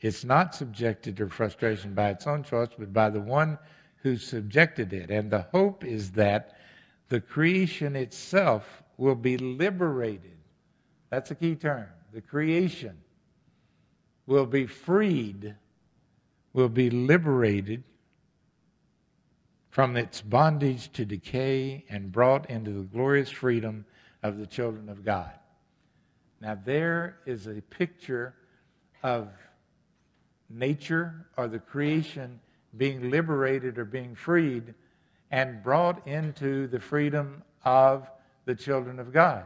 it's 0.01 0.25
not 0.25 0.55
subjected 0.55 1.17
to 1.17 1.29
frustration 1.29 1.95
by 1.95 2.11
its 2.11 2.27
own 2.27 2.45
choice, 2.45 2.69
but 2.79 2.93
by 2.93 3.11
the 3.11 3.21
one 3.21 3.59
who 4.03 4.17
subjected 4.17 4.93
it. 4.93 5.11
And 5.11 5.31
the 5.31 5.47
hope 5.53 5.85
is 5.85 6.13
that 6.13 6.57
the 7.09 7.21
creation 7.21 7.97
itself 7.97 8.83
will 8.97 9.17
be 9.17 9.39
liberated. 9.39 10.37
That's 11.11 11.31
a 11.31 11.35
key 11.35 11.57
term. 11.57 11.87
The 12.13 12.21
creation 12.21 12.97
will 14.27 14.47
be 14.47 14.67
freed, 14.67 15.55
will 16.53 16.69
be 16.69 16.91
liberated 16.91 17.83
from 19.71 19.97
its 19.97 20.21
bondage 20.21 20.93
to 20.93 21.05
decay 21.05 21.85
and 21.89 22.13
brought 22.13 22.51
into 22.51 22.71
the 22.71 22.83
glorious 22.83 23.31
freedom 23.31 23.85
of 24.23 24.39
the 24.39 24.47
children 24.47 24.89
of 24.89 25.05
God. 25.05 25.33
Now, 26.41 26.59
there 26.65 27.19
is 27.27 27.47
a 27.47 27.61
picture 27.63 28.35
of 29.03 29.29
nature 30.51 31.27
or 31.37 31.49
the 31.49 31.59
creation 31.59 32.41
being 32.77 33.11
liberated 33.11 33.79
or 33.79 33.85
being 33.85 34.15
freed 34.15 34.75
and 35.31 35.63
brought 35.63 36.07
into 36.07 36.67
the 36.69 36.81
freedom 36.81 37.43
of 37.65 38.09
the 38.45 38.55
children 38.55 38.99
of 38.99 39.13
God. 39.13 39.45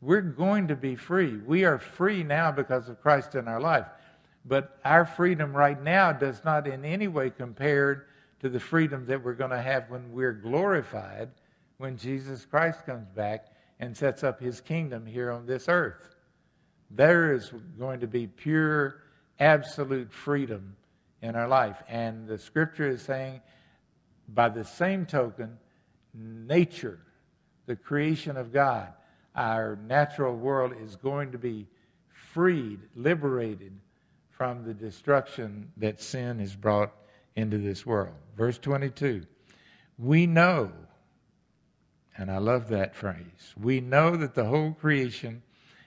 We're 0.00 0.20
going 0.20 0.68
to 0.68 0.76
be 0.76 0.96
free. 0.96 1.38
We 1.38 1.64
are 1.64 1.78
free 1.78 2.22
now 2.22 2.52
because 2.52 2.88
of 2.88 3.00
Christ 3.00 3.34
in 3.34 3.48
our 3.48 3.60
life. 3.60 3.86
But 4.44 4.78
our 4.84 5.06
freedom 5.06 5.56
right 5.56 5.80
now 5.82 6.12
does 6.12 6.44
not 6.44 6.66
in 6.66 6.84
any 6.84 7.08
way 7.08 7.30
compare 7.30 8.06
to 8.40 8.48
the 8.50 8.60
freedom 8.60 9.06
that 9.06 9.24
we're 9.24 9.34
going 9.34 9.52
to 9.52 9.62
have 9.62 9.88
when 9.88 10.12
we're 10.12 10.34
glorified, 10.34 11.30
when 11.78 11.96
Jesus 11.96 12.44
Christ 12.44 12.84
comes 12.84 13.08
back 13.08 13.46
and 13.80 13.96
sets 13.96 14.22
up 14.22 14.40
his 14.40 14.60
kingdom 14.60 15.06
here 15.06 15.30
on 15.30 15.46
this 15.46 15.68
earth. 15.68 16.16
There 16.90 17.32
is 17.32 17.52
going 17.78 18.00
to 18.00 18.06
be 18.06 18.26
pure, 18.26 19.03
absolute 19.38 20.12
freedom 20.12 20.76
in 21.22 21.36
our 21.36 21.48
life. 21.48 21.82
And 21.88 22.26
the 22.26 22.38
scripture 22.38 22.88
is 22.88 23.02
saying, 23.02 23.40
by 24.28 24.48
the 24.48 24.64
same 24.64 25.06
token, 25.06 25.58
nature, 26.14 27.00
the 27.66 27.76
creation 27.76 28.36
of 28.36 28.52
God, 28.52 28.92
our 29.34 29.76
natural 29.86 30.36
world 30.36 30.72
is 30.80 30.96
going 30.96 31.32
to 31.32 31.38
be 31.38 31.66
freed, 32.08 32.80
liberated 32.94 33.72
from 34.30 34.64
the 34.64 34.74
destruction 34.74 35.70
that 35.76 36.00
sin 36.00 36.38
has 36.38 36.54
brought 36.54 36.92
into 37.36 37.58
this 37.58 37.84
world. 37.84 38.14
Verse 38.36 38.58
22 38.58 39.24
We 39.98 40.26
know, 40.26 40.72
and 42.16 42.30
I 42.30 42.38
love 42.38 42.68
that 42.68 42.94
phrase, 42.94 43.54
we 43.60 43.80
know 43.80 44.16
that 44.16 44.34
the 44.34 44.44
whole 44.44 44.72
creation 44.72 45.42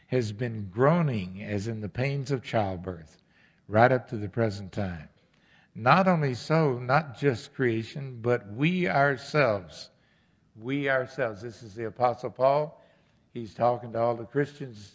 has 0.08 0.32
been 0.32 0.70
groaning 0.72 1.44
as 1.44 1.68
in 1.68 1.82
the 1.82 1.90
pains 1.90 2.32
of 2.32 2.44
childbirth 2.44 3.18
right 3.68 3.92
up 3.92 4.08
to 4.10 4.18
the 4.18 4.30
present 4.30 4.72
time. 4.72 5.10
Not 5.76 6.08
only 6.08 6.34
so, 6.34 6.80
not 6.80 7.20
just 7.20 7.54
creation, 7.54 8.20
but 8.22 8.52
we 8.52 8.88
ourselves. 8.88 9.90
We 10.60 10.90
ourselves. 10.90 11.42
This 11.42 11.62
is 11.62 11.76
the 11.76 11.86
Apostle 11.86 12.32
Paul. 12.32 12.82
He's 13.34 13.54
talking 13.54 13.94
to 13.94 14.00
all 14.00 14.16
the 14.16 14.26
Christians 14.26 14.92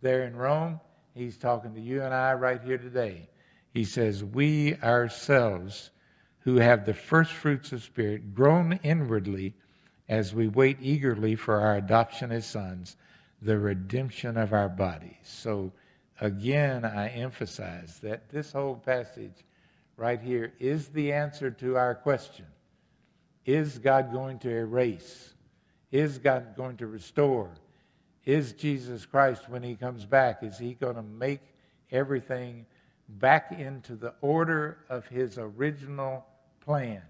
there 0.00 0.24
in 0.24 0.34
Rome. 0.34 0.80
He's 1.14 1.36
talking 1.36 1.74
to 1.74 1.80
you 1.80 2.02
and 2.02 2.12
I 2.12 2.32
right 2.34 2.60
here 2.60 2.78
today. 2.78 3.28
He 3.72 3.84
says, 3.84 4.24
We 4.24 4.74
ourselves, 4.76 5.90
who 6.40 6.56
have 6.56 6.84
the 6.84 6.94
first 6.94 7.32
fruits 7.32 7.72
of 7.72 7.82
Spirit, 7.82 8.34
groan 8.34 8.80
inwardly 8.82 9.54
as 10.08 10.34
we 10.34 10.48
wait 10.48 10.78
eagerly 10.80 11.36
for 11.36 11.60
our 11.60 11.76
adoption 11.76 12.32
as 12.32 12.46
sons, 12.46 12.96
the 13.42 13.58
redemption 13.58 14.36
of 14.36 14.52
our 14.52 14.68
bodies. 14.68 15.14
So, 15.22 15.72
again, 16.20 16.84
I 16.84 17.08
emphasize 17.08 17.98
that 18.02 18.28
this 18.30 18.52
whole 18.52 18.76
passage 18.76 19.44
right 19.96 20.20
here 20.20 20.52
is 20.58 20.88
the 20.88 21.12
answer 21.12 21.50
to 21.50 21.76
our 21.76 21.94
question 21.94 22.46
Is 23.44 23.78
God 23.78 24.12
going 24.12 24.38
to 24.40 24.50
erase? 24.50 25.34
Is 25.90 26.18
God 26.18 26.54
going 26.56 26.76
to 26.78 26.86
restore? 26.86 27.50
Is 28.24 28.52
Jesus 28.52 29.06
Christ, 29.06 29.48
when 29.48 29.62
he 29.62 29.74
comes 29.74 30.04
back, 30.04 30.42
is 30.42 30.58
he 30.58 30.74
going 30.74 30.96
to 30.96 31.02
make 31.02 31.40
everything 31.90 32.66
back 33.08 33.52
into 33.52 33.96
the 33.96 34.14
order 34.20 34.78
of 34.90 35.06
his 35.06 35.38
original 35.38 36.26
plan? 36.60 37.00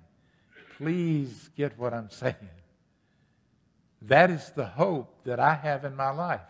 Please 0.76 1.50
get 1.56 1.76
what 1.76 1.92
I'm 1.92 2.10
saying. 2.10 2.36
That 4.02 4.30
is 4.30 4.50
the 4.50 4.66
hope 4.66 5.24
that 5.24 5.40
I 5.40 5.54
have 5.54 5.84
in 5.84 5.96
my 5.96 6.10
life. 6.10 6.40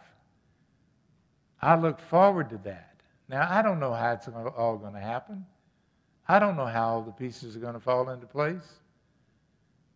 I 1.61 1.77
look 1.77 2.01
forward 2.01 2.51
to 2.51 2.59
that. 2.65 3.01
Now, 3.29 3.47
I 3.51 3.63
don't 3.63 3.81
know 3.81 3.93
how 3.93 4.13
it's 4.13 4.29
all 4.29 4.79
going 4.79 4.95
to 4.95 5.01
happen. 5.01 5.45
I 6.27 6.39
don't 6.39 6.57
know 6.57 6.67
how 6.67 6.89
all 6.89 7.03
the 7.03 7.13
pieces 7.13 7.57
are 7.57 7.61
going 7.61 7.75
to 7.75 7.81
fall 7.81 8.11
into 8.11 8.27
place. 8.27 8.81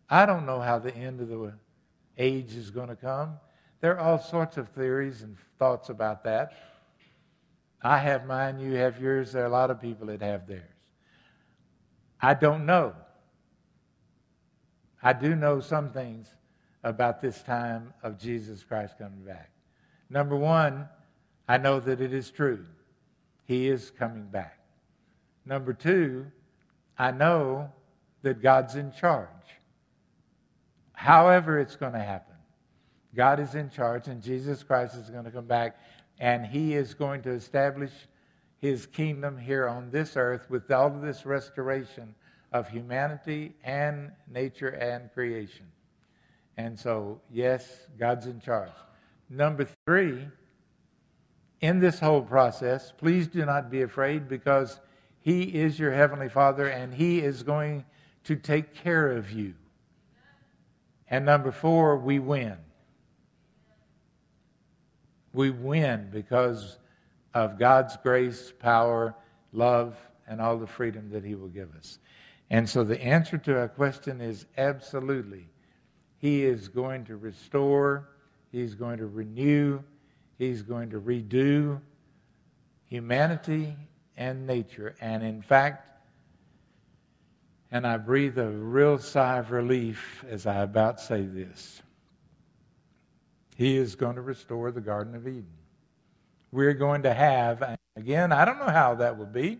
I 0.09 0.25
don't 0.25 0.45
know 0.45 0.59
how 0.59 0.79
the 0.79 0.95
end 0.95 1.21
of 1.21 1.29
the 1.29 1.53
age 2.17 2.55
is 2.55 2.69
going 2.69 2.89
to 2.89 2.95
come. 2.95 3.37
There 3.81 3.97
are 3.97 3.99
all 3.99 4.19
sorts 4.19 4.57
of 4.57 4.69
theories 4.69 5.21
and 5.21 5.37
thoughts 5.59 5.89
about 5.89 6.23
that. 6.23 6.53
I 7.81 7.97
have 7.97 8.25
mine, 8.25 8.59
you 8.59 8.73
have 8.73 9.01
yours. 9.01 9.33
There 9.33 9.43
are 9.43 9.47
a 9.47 9.49
lot 9.49 9.71
of 9.71 9.81
people 9.81 10.07
that 10.07 10.21
have 10.21 10.47
theirs. 10.47 10.63
I 12.21 12.33
don't 12.33 12.65
know. 12.65 12.95
I 15.01 15.11
do 15.11 15.35
know 15.35 15.59
some 15.59 15.89
things 15.89 16.27
about 16.83 17.21
this 17.21 17.41
time 17.41 17.93
of 18.01 18.17
Jesus 18.17 18.63
Christ 18.63 18.97
coming 18.97 19.23
back. 19.25 19.51
Number 20.09 20.37
one, 20.37 20.87
I 21.47 21.57
know 21.57 21.79
that 21.79 22.01
it 22.01 22.13
is 22.13 22.31
true. 22.31 22.65
He 23.45 23.67
is 23.67 23.91
coming 23.91 24.25
back. 24.25 24.59
Number 25.45 25.73
two, 25.73 26.25
I 26.97 27.11
know 27.11 27.69
that 28.21 28.41
God's 28.41 28.75
in 28.75 28.91
charge. 28.93 29.27
However, 30.93 31.59
it's 31.59 31.75
going 31.75 31.93
to 31.93 31.99
happen. 31.99 32.35
God 33.15 33.39
is 33.39 33.55
in 33.55 33.69
charge, 33.69 34.07
and 34.07 34.23
Jesus 34.23 34.63
Christ 34.63 34.95
is 34.95 35.09
going 35.09 35.25
to 35.25 35.31
come 35.31 35.45
back, 35.45 35.77
and 36.19 36.45
He 36.45 36.73
is 36.73 36.93
going 36.93 37.21
to 37.23 37.31
establish 37.31 37.91
His 38.59 38.85
kingdom 38.85 39.37
here 39.37 39.67
on 39.67 39.91
this 39.91 40.15
earth 40.15 40.49
with 40.49 40.71
all 40.71 40.87
of 40.87 41.01
this 41.01 41.25
restoration 41.25 42.15
of 42.53 42.69
humanity 42.69 43.53
and 43.63 44.11
nature 44.31 44.69
and 44.69 45.11
creation. 45.13 45.65
And 46.57 46.79
so, 46.79 47.19
yes, 47.31 47.87
God's 47.99 48.27
in 48.27 48.39
charge. 48.39 48.71
Number 49.29 49.67
three, 49.85 50.27
in 51.63 51.79
this 51.79 51.97
whole 51.97 52.21
process, 52.21 52.91
please 52.91 53.25
do 53.25 53.45
not 53.45 53.71
be 53.71 53.83
afraid 53.83 54.27
because 54.27 54.81
He 55.21 55.43
is 55.43 55.79
your 55.79 55.93
Heavenly 55.93 56.27
Father 56.27 56.67
and 56.67 56.93
He 56.93 57.19
is 57.19 57.41
going 57.41 57.85
to 58.25 58.35
take 58.35 58.73
care 58.73 59.13
of 59.13 59.31
you. 59.31 59.53
And 61.07 61.25
number 61.25 61.53
four, 61.53 61.95
we 61.97 62.19
win. 62.19 62.57
We 65.31 65.51
win 65.51 66.09
because 66.11 66.79
of 67.33 67.57
God's 67.57 67.95
grace, 67.95 68.51
power, 68.59 69.15
love, 69.53 69.95
and 70.27 70.41
all 70.41 70.57
the 70.57 70.67
freedom 70.67 71.09
that 71.11 71.23
He 71.23 71.33
will 71.33 71.47
give 71.47 71.73
us. 71.75 71.99
And 72.49 72.69
so 72.69 72.83
the 72.83 73.01
answer 73.01 73.37
to 73.37 73.57
our 73.57 73.69
question 73.69 74.19
is 74.19 74.47
absolutely. 74.57 75.47
He 76.17 76.43
is 76.43 76.67
going 76.67 77.05
to 77.05 77.15
restore, 77.15 78.09
He's 78.51 78.75
going 78.75 78.97
to 78.97 79.07
renew, 79.07 79.79
He's 80.37 80.61
going 80.61 80.89
to 80.91 80.99
redo 80.99 81.79
humanity 82.85 83.75
and 84.17 84.45
nature. 84.45 84.95
And 85.01 85.23
in 85.23 85.41
fact, 85.41 85.89
and 87.71 87.87
I 87.87 87.97
breathe 87.97 88.37
a 88.37 88.49
real 88.49 88.99
sigh 88.99 89.39
of 89.39 89.51
relief 89.51 90.23
as 90.29 90.45
I 90.45 90.61
about 90.61 90.99
say 90.99 91.23
this. 91.23 91.81
He 93.55 93.77
is 93.77 93.95
going 93.95 94.15
to 94.15 94.21
restore 94.21 94.71
the 94.71 94.81
Garden 94.81 95.15
of 95.15 95.27
Eden. 95.27 95.47
We're 96.51 96.73
going 96.73 97.03
to 97.03 97.13
have, 97.13 97.77
again, 97.95 98.31
I 98.31 98.45
don't 98.45 98.59
know 98.59 98.69
how 98.69 98.95
that 98.95 99.17
will 99.17 99.25
be, 99.25 99.59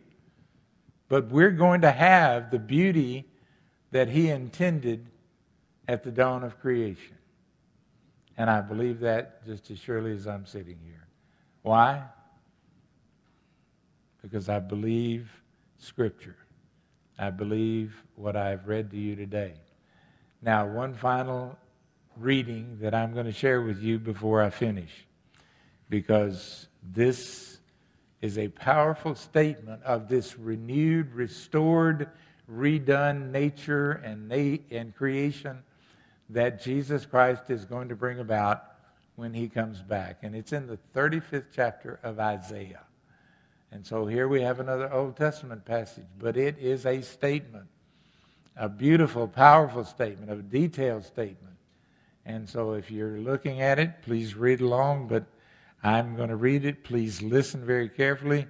but 1.10 1.30
we're 1.30 1.52
going 1.52 1.82
to 1.82 1.92
have 1.92 2.52
the 2.52 2.60
beauty 2.60 3.26
that 3.92 4.10
He 4.10 4.30
intended 4.30 5.08
at 5.88 6.04
the 6.04 6.12
dawn 6.12 6.44
of 6.44 6.60
creation. 6.60 7.18
And 8.38 8.50
I 8.50 8.62
believe 8.62 9.00
that 9.02 9.46
just 9.46 9.70
as 9.70 9.80
surely 9.80 10.14
as 10.14 10.28
I'm 10.28 10.46
sitting 10.46 10.80
here. 10.84 11.08
Why? 11.62 12.04
Because 14.22 14.50
I 14.50 14.60
believe 14.60 15.30
Scripture. 15.78 16.38
I 17.20 17.30
believe 17.30 17.94
what 18.16 18.36
I've 18.36 18.68
read 18.68 18.90
to 18.92 18.98
you 18.98 19.16
today. 19.16 19.54
Now, 20.42 20.66
one 20.66 20.94
final 20.94 21.58
reading 22.18 22.78
that 22.82 22.94
I'm 22.94 23.14
going 23.14 23.26
to 23.26 23.32
share 23.32 23.62
with 23.62 23.82
you 23.82 24.00
before 24.00 24.42
I 24.42 24.50
finish, 24.50 25.06
because 25.90 26.68
this 26.82 27.60
is 28.22 28.38
a 28.38 28.48
powerful 28.48 29.16
statement 29.16 29.84
of 29.84 30.08
this 30.08 30.38
renewed, 30.38 31.14
restored 31.14 32.10
redone 32.52 33.32
nature 33.32 33.92
and, 34.04 34.28
na- 34.28 34.58
and 34.72 34.96
creation 34.96 35.64
that 36.34 36.62
Jesus 36.62 37.06
Christ 37.06 37.50
is 37.50 37.66
going 37.66 37.90
to 37.90 37.96
bring 37.96 38.20
about 38.20 38.64
when 39.16 39.34
he 39.34 39.48
comes 39.48 39.82
back. 39.82 40.20
And 40.24 40.36
it's 40.36 40.52
in 40.52 40.68
the 40.68 40.80
35th 40.96 41.46
chapter 41.56 42.00
of 42.04 42.20
Isaiah. 42.20 42.84
And 43.72 43.86
so 43.86 44.06
here 44.06 44.28
we 44.28 44.42
have 44.42 44.60
another 44.60 44.92
Old 44.92 45.16
Testament 45.16 45.66
passage, 45.66 46.06
but 46.20 46.38
it 46.38 46.58
is 46.60 46.86
a 46.86 47.02
statement, 47.02 47.66
a 48.56 48.70
beautiful, 48.70 49.28
powerful 49.28 49.84
statement, 49.84 50.32
a 50.32 50.36
detailed 50.36 51.06
statement. 51.06 51.56
And 52.26 52.48
so 52.48 52.74
if 52.74 52.92
you're 52.92 53.18
looking 53.18 53.62
at 53.62 53.80
it, 53.80 54.02
please 54.04 54.36
read 54.36 54.62
along, 54.62 55.08
but 55.08 55.26
I'm 55.84 56.16
going 56.16 56.30
to 56.30 56.36
read 56.36 56.66
it. 56.66 56.84
Please 56.84 57.22
listen 57.22 57.66
very 57.66 57.90
carefully. 57.90 58.48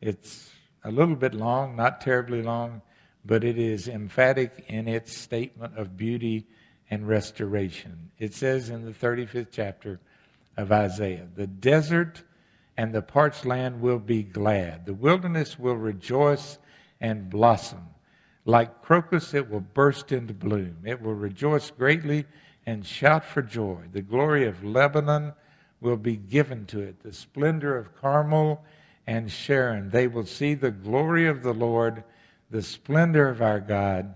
It's 0.00 0.50
a 0.84 0.90
little 0.90 1.16
bit 1.16 1.34
long, 1.34 1.74
not 1.74 2.00
terribly 2.00 2.42
long, 2.42 2.82
but 3.24 3.42
it 3.42 3.58
is 3.58 3.88
emphatic 3.88 4.64
in 4.68 4.86
its 4.86 5.18
statement 5.18 5.76
of 5.76 5.96
beauty 5.96 6.46
and 6.90 7.08
restoration. 7.08 8.10
It 8.18 8.34
says 8.34 8.70
in 8.70 8.84
the 8.84 8.92
35th 8.92 9.48
chapter 9.50 10.00
of 10.56 10.72
Isaiah 10.72 11.26
The 11.34 11.46
desert 11.46 12.22
and 12.76 12.92
the 12.92 13.02
parched 13.02 13.46
land 13.46 13.80
will 13.80 13.98
be 13.98 14.22
glad, 14.22 14.86
the 14.86 14.94
wilderness 14.94 15.58
will 15.58 15.76
rejoice 15.76 16.58
and 17.00 17.28
blossom. 17.30 17.86
Like 18.44 18.82
crocus, 18.82 19.34
it 19.34 19.50
will 19.50 19.60
burst 19.60 20.12
into 20.12 20.32
bloom. 20.32 20.76
It 20.84 21.02
will 21.02 21.14
rejoice 21.14 21.70
greatly 21.70 22.26
and 22.64 22.86
shout 22.86 23.24
for 23.24 23.42
joy. 23.42 23.82
The 23.92 24.02
glory 24.02 24.46
of 24.46 24.62
Lebanon 24.62 25.32
will 25.80 25.96
be 25.96 26.16
given 26.16 26.64
to 26.66 26.80
it, 26.80 27.02
the 27.02 27.12
splendor 27.12 27.76
of 27.76 27.94
Carmel 28.00 28.64
and 29.06 29.30
Sharon. 29.30 29.90
They 29.90 30.06
will 30.06 30.26
see 30.26 30.54
the 30.54 30.70
glory 30.70 31.26
of 31.26 31.42
the 31.42 31.52
Lord, 31.52 32.04
the 32.50 32.62
splendor 32.62 33.28
of 33.28 33.42
our 33.42 33.60
God. 33.60 34.14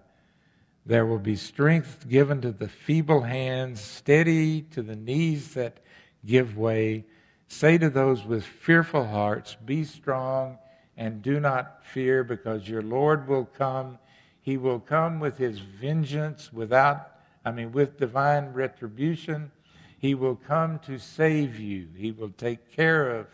There 0.86 1.06
will 1.06 1.18
be 1.18 1.36
strength 1.36 2.08
given 2.08 2.40
to 2.40 2.52
the 2.52 2.68
feeble 2.68 3.22
hands, 3.22 3.80
steady 3.80 4.62
to 4.62 4.82
the 4.82 4.96
knees 4.96 5.54
that 5.54 5.78
give 6.24 6.56
way. 6.56 7.04
Say 7.48 7.78
to 7.78 7.90
those 7.90 8.24
with 8.24 8.44
fearful 8.44 9.06
hearts, 9.06 9.56
Be 9.64 9.84
strong 9.84 10.58
and 10.96 11.22
do 11.22 11.40
not 11.40 11.84
fear, 11.84 12.24
because 12.24 12.68
your 12.68 12.82
Lord 12.82 13.28
will 13.28 13.44
come. 13.44 13.98
He 14.40 14.56
will 14.56 14.80
come 14.80 15.20
with 15.20 15.38
his 15.38 15.58
vengeance 15.58 16.52
without, 16.52 17.10
I 17.44 17.52
mean, 17.52 17.72
with 17.72 17.98
divine 17.98 18.52
retribution. 18.52 19.52
He 19.98 20.14
will 20.14 20.36
come 20.36 20.78
to 20.80 20.98
save 20.98 21.58
you. 21.58 21.88
He 21.96 22.10
will 22.10 22.30
take 22.30 22.72
care 22.74 23.10
of 23.10 23.26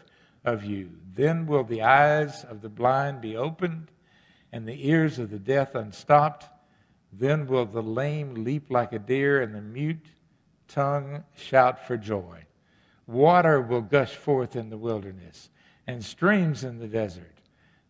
of 0.46 0.64
you. 0.64 0.88
Then 1.14 1.46
will 1.46 1.64
the 1.64 1.82
eyes 1.82 2.44
of 2.44 2.62
the 2.62 2.68
blind 2.68 3.20
be 3.20 3.36
opened 3.36 3.90
and 4.52 4.66
the 4.66 4.88
ears 4.88 5.18
of 5.18 5.30
the 5.30 5.40
deaf 5.40 5.74
unstopped. 5.74 6.46
Then 7.18 7.46
will 7.46 7.66
the 7.66 7.82
lame 7.82 8.44
leap 8.44 8.70
like 8.70 8.92
a 8.92 8.98
deer 8.98 9.40
and 9.40 9.54
the 9.54 9.60
mute 9.60 10.06
tongue 10.68 11.24
shout 11.36 11.86
for 11.86 11.96
joy. 11.96 12.44
Water 13.06 13.60
will 13.60 13.80
gush 13.80 14.14
forth 14.14 14.56
in 14.56 14.70
the 14.70 14.76
wilderness 14.76 15.50
and 15.86 16.04
streams 16.04 16.64
in 16.64 16.78
the 16.78 16.88
desert. 16.88 17.32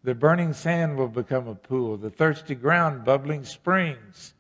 The 0.05 0.14
burning 0.14 0.53
sand 0.53 0.97
will 0.97 1.09
become 1.09 1.49
a 1.49 1.55
pool, 1.55 1.97
the 1.97 2.11
thirsty 2.11 2.55
ground 2.55 3.05
bubbling 3.05 3.45
springs. 3.45 4.35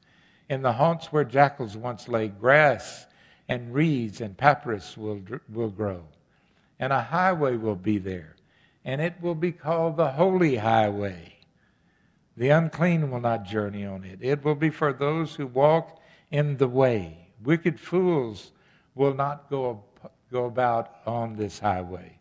In 0.48 0.62
the 0.62 0.74
haunts 0.74 1.06
where 1.06 1.24
jackals 1.24 1.76
once 1.76 2.06
lay, 2.06 2.28
grass 2.28 3.06
and 3.48 3.74
reeds 3.74 4.20
and 4.20 4.36
papyrus 4.36 4.96
will, 4.96 5.20
will 5.48 5.70
grow 5.70 6.04
and 6.78 6.92
a 6.92 7.02
highway 7.02 7.56
will 7.56 7.76
be 7.76 7.98
there, 7.98 8.36
and 8.84 9.00
it 9.00 9.14
will 9.20 9.34
be 9.34 9.52
called 9.52 9.96
the 9.96 10.12
Holy 10.12 10.56
Highway. 10.56 11.35
The 12.36 12.50
unclean 12.50 13.10
will 13.10 13.20
not 13.20 13.44
journey 13.44 13.84
on 13.86 14.04
it. 14.04 14.18
It 14.20 14.44
will 14.44 14.54
be 14.54 14.70
for 14.70 14.92
those 14.92 15.34
who 15.34 15.46
walk 15.46 16.00
in 16.30 16.56
the 16.56 16.68
way. 16.68 17.28
Wicked 17.42 17.80
fools 17.80 18.52
will 18.94 19.14
not 19.14 19.48
go, 19.48 19.84
go 20.30 20.44
about 20.44 20.96
on 21.06 21.36
this 21.36 21.58
highway. 21.58 22.18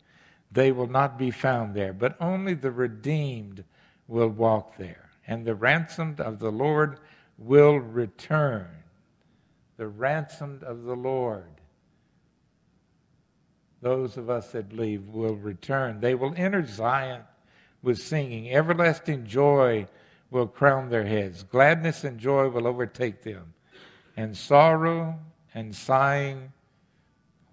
They 0.52 0.72
will 0.72 0.88
not 0.88 1.18
be 1.18 1.32
found 1.32 1.74
there, 1.74 1.92
but 1.92 2.16
only 2.22 2.54
the 2.54 2.72
redeemed 2.72 3.64
will 4.08 4.30
walk 4.30 4.78
there. 4.78 5.10
And 5.28 5.46
the 5.46 5.56
ransomed 5.56 6.22
of 6.22 6.40
the 6.40 6.52
Lord 6.52 7.00
will 7.38 7.78
return. 7.78 8.68
The 9.78 9.88
ransomed 9.88 10.64
of 10.64 10.84
the 10.84 10.96
Lord 10.96 11.56
those 13.86 14.18
of 14.18 14.32
us 14.32 14.52
that 14.54 14.70
believe 14.70 15.10
will 15.10 15.36
return. 15.36 16.00
They 16.00 16.16
will 16.16 16.34
enter 16.36 16.66
Zion 16.66 17.22
with 17.84 18.02
singing. 18.02 18.52
Everlasting 18.52 19.28
joy 19.28 19.88
will 20.32 20.48
crown 20.48 20.90
their 20.90 21.06
heads. 21.06 21.44
Gladness 21.44 22.04
and 22.04 22.20
joy 22.20 22.50
will 22.50 22.68
overtake 22.68 23.24
them. 23.24 23.54
And 24.18 24.36
sorrow 24.36 25.20
and 25.54 25.76
sighing 25.76 26.52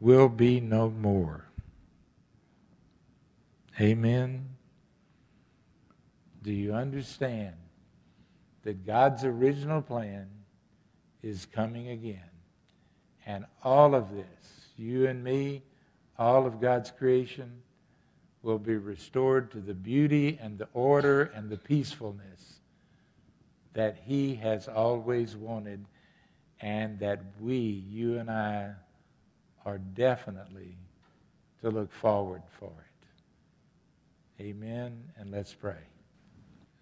will 0.00 0.28
be 0.28 0.60
no 0.60 0.90
more. 0.90 1.46
Amen. 3.80 4.48
Do 6.42 6.52
you 6.52 6.74
understand 6.74 7.54
that 8.64 8.84
God's 8.84 9.24
original 9.24 9.80
plan 9.80 10.28
is 11.22 11.46
coming 11.46 11.88
again? 11.88 12.20
And 13.26 13.46
all 13.62 13.94
of 13.94 14.12
this, 14.12 14.26
you 14.76 15.06
and 15.06 15.22
me, 15.22 15.62
all 16.18 16.46
of 16.46 16.60
God's 16.60 16.90
creation 16.90 17.62
will 18.42 18.58
be 18.58 18.74
restored 18.74 19.52
to 19.52 19.60
the 19.60 19.74
beauty 19.74 20.38
and 20.42 20.58
the 20.58 20.68
order 20.74 21.30
and 21.34 21.48
the 21.48 21.56
peacefulness 21.56 22.51
that 23.74 23.98
He 24.04 24.34
has 24.36 24.68
always 24.68 25.36
wanted, 25.36 25.84
and 26.60 26.98
that 27.00 27.20
we, 27.40 27.56
you 27.56 28.18
and 28.18 28.30
I, 28.30 28.72
are 29.64 29.78
definitely 29.78 30.76
to 31.60 31.70
look 31.70 31.92
forward 31.92 32.42
for 32.58 32.70
it. 34.38 34.42
Amen. 34.42 35.04
And 35.18 35.30
let's 35.30 35.54
pray. 35.54 35.76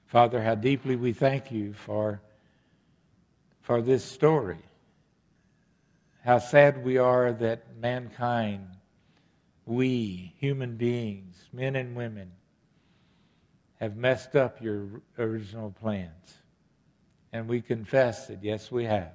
Father, 0.07 0.43
how 0.43 0.55
deeply 0.55 0.97
we 0.97 1.13
thank 1.13 1.53
you 1.53 1.73
for, 1.73 2.21
for 3.61 3.83
this 3.83 4.05
story. 4.05 4.59
How 6.25 6.39
sad 6.39 6.85
we 6.85 6.99
are 6.99 7.33
that 7.33 7.77
mankind 7.79 8.67
we, 9.67 10.35
human 10.39 10.77
beings, 10.77 11.49
men 11.53 11.77
and 11.77 11.95
women, 11.95 12.33
have 13.79 13.97
messed 13.97 14.35
up 14.35 14.61
your 14.61 15.01
original 15.19 15.71
plans. 15.71 16.40
And 17.33 17.49
we 17.49 17.61
confess 17.61 18.27
that, 18.27 18.43
yes, 18.43 18.71
we 18.71 18.85
have. 18.85 19.13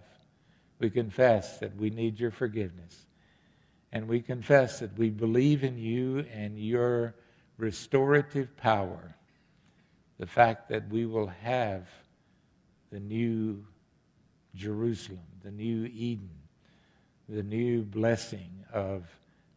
We 0.79 0.89
confess 0.89 1.59
that 1.59 1.75
we 1.75 1.89
need 1.89 2.19
your 2.19 2.31
forgiveness. 2.31 3.05
And 3.91 4.07
we 4.07 4.21
confess 4.21 4.79
that 4.79 4.97
we 4.97 5.09
believe 5.09 5.63
in 5.63 5.77
you 5.77 6.25
and 6.33 6.59
your 6.59 7.15
restorative 7.57 8.55
power. 8.57 9.15
The 10.17 10.25
fact 10.25 10.69
that 10.69 10.89
we 10.89 11.05
will 11.05 11.27
have 11.27 11.87
the 12.91 12.99
new 12.99 13.65
Jerusalem, 14.53 15.19
the 15.43 15.51
new 15.51 15.85
Eden, 15.85 16.29
the 17.27 17.43
new 17.43 17.83
blessing 17.83 18.63
of 18.71 19.05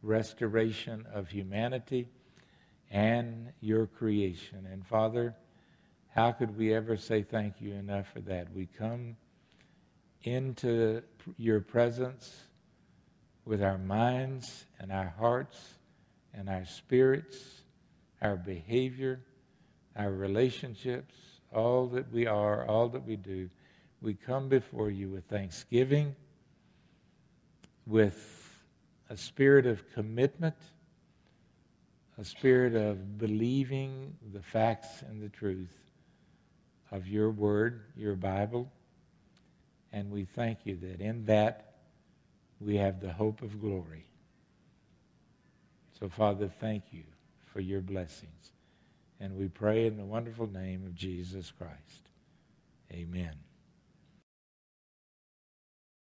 restoration 0.02 1.06
of 1.12 1.28
humanity 1.28 2.08
and 2.90 3.52
your 3.60 3.86
creation. 3.86 4.66
And 4.70 4.86
Father, 4.86 5.34
how 6.14 6.32
could 6.32 6.56
we 6.56 6.74
ever 6.74 6.96
say 6.96 7.22
thank 7.22 7.60
you 7.60 7.74
enough 7.74 8.08
for 8.12 8.20
that? 8.22 8.52
We 8.54 8.66
come 8.66 9.16
into 10.22 11.02
your 11.36 11.60
presence 11.60 12.34
with 13.44 13.62
our 13.62 13.78
minds 13.78 14.66
and 14.80 14.90
our 14.90 15.14
hearts 15.18 15.58
and 16.34 16.48
our 16.48 16.64
spirits, 16.64 17.62
our 18.20 18.36
behavior, 18.36 19.20
our 19.96 20.10
relationships, 20.10 21.14
all 21.54 21.86
that 21.88 22.10
we 22.12 22.26
are, 22.26 22.66
all 22.66 22.88
that 22.88 23.06
we 23.06 23.16
do. 23.16 23.48
We 24.02 24.14
come 24.14 24.48
before 24.48 24.90
you 24.90 25.08
with 25.10 25.24
thanksgiving, 25.24 26.14
with 27.86 28.58
a 29.10 29.16
spirit 29.16 29.66
of 29.66 29.82
commitment, 29.94 30.56
a 32.18 32.24
spirit 32.24 32.74
of 32.74 33.18
believing 33.18 34.14
the 34.32 34.42
facts 34.42 35.02
and 35.02 35.22
the 35.22 35.28
truth 35.28 35.87
of 36.90 37.06
your 37.06 37.30
word, 37.30 37.82
your 37.96 38.14
Bible. 38.14 38.70
And 39.92 40.10
we 40.10 40.24
thank 40.24 40.60
you 40.64 40.76
that 40.76 41.00
in 41.00 41.24
that 41.26 41.74
we 42.60 42.76
have 42.76 43.00
the 43.00 43.12
hope 43.12 43.42
of 43.42 43.60
glory. 43.60 44.04
So, 45.98 46.08
Father, 46.08 46.50
thank 46.60 46.84
you 46.92 47.04
for 47.52 47.60
your 47.60 47.80
blessings. 47.80 48.52
And 49.20 49.36
we 49.36 49.48
pray 49.48 49.86
in 49.86 49.96
the 49.96 50.04
wonderful 50.04 50.46
name 50.46 50.84
of 50.84 50.94
Jesus 50.94 51.52
Christ. 51.58 52.08
Amen. 52.92 53.47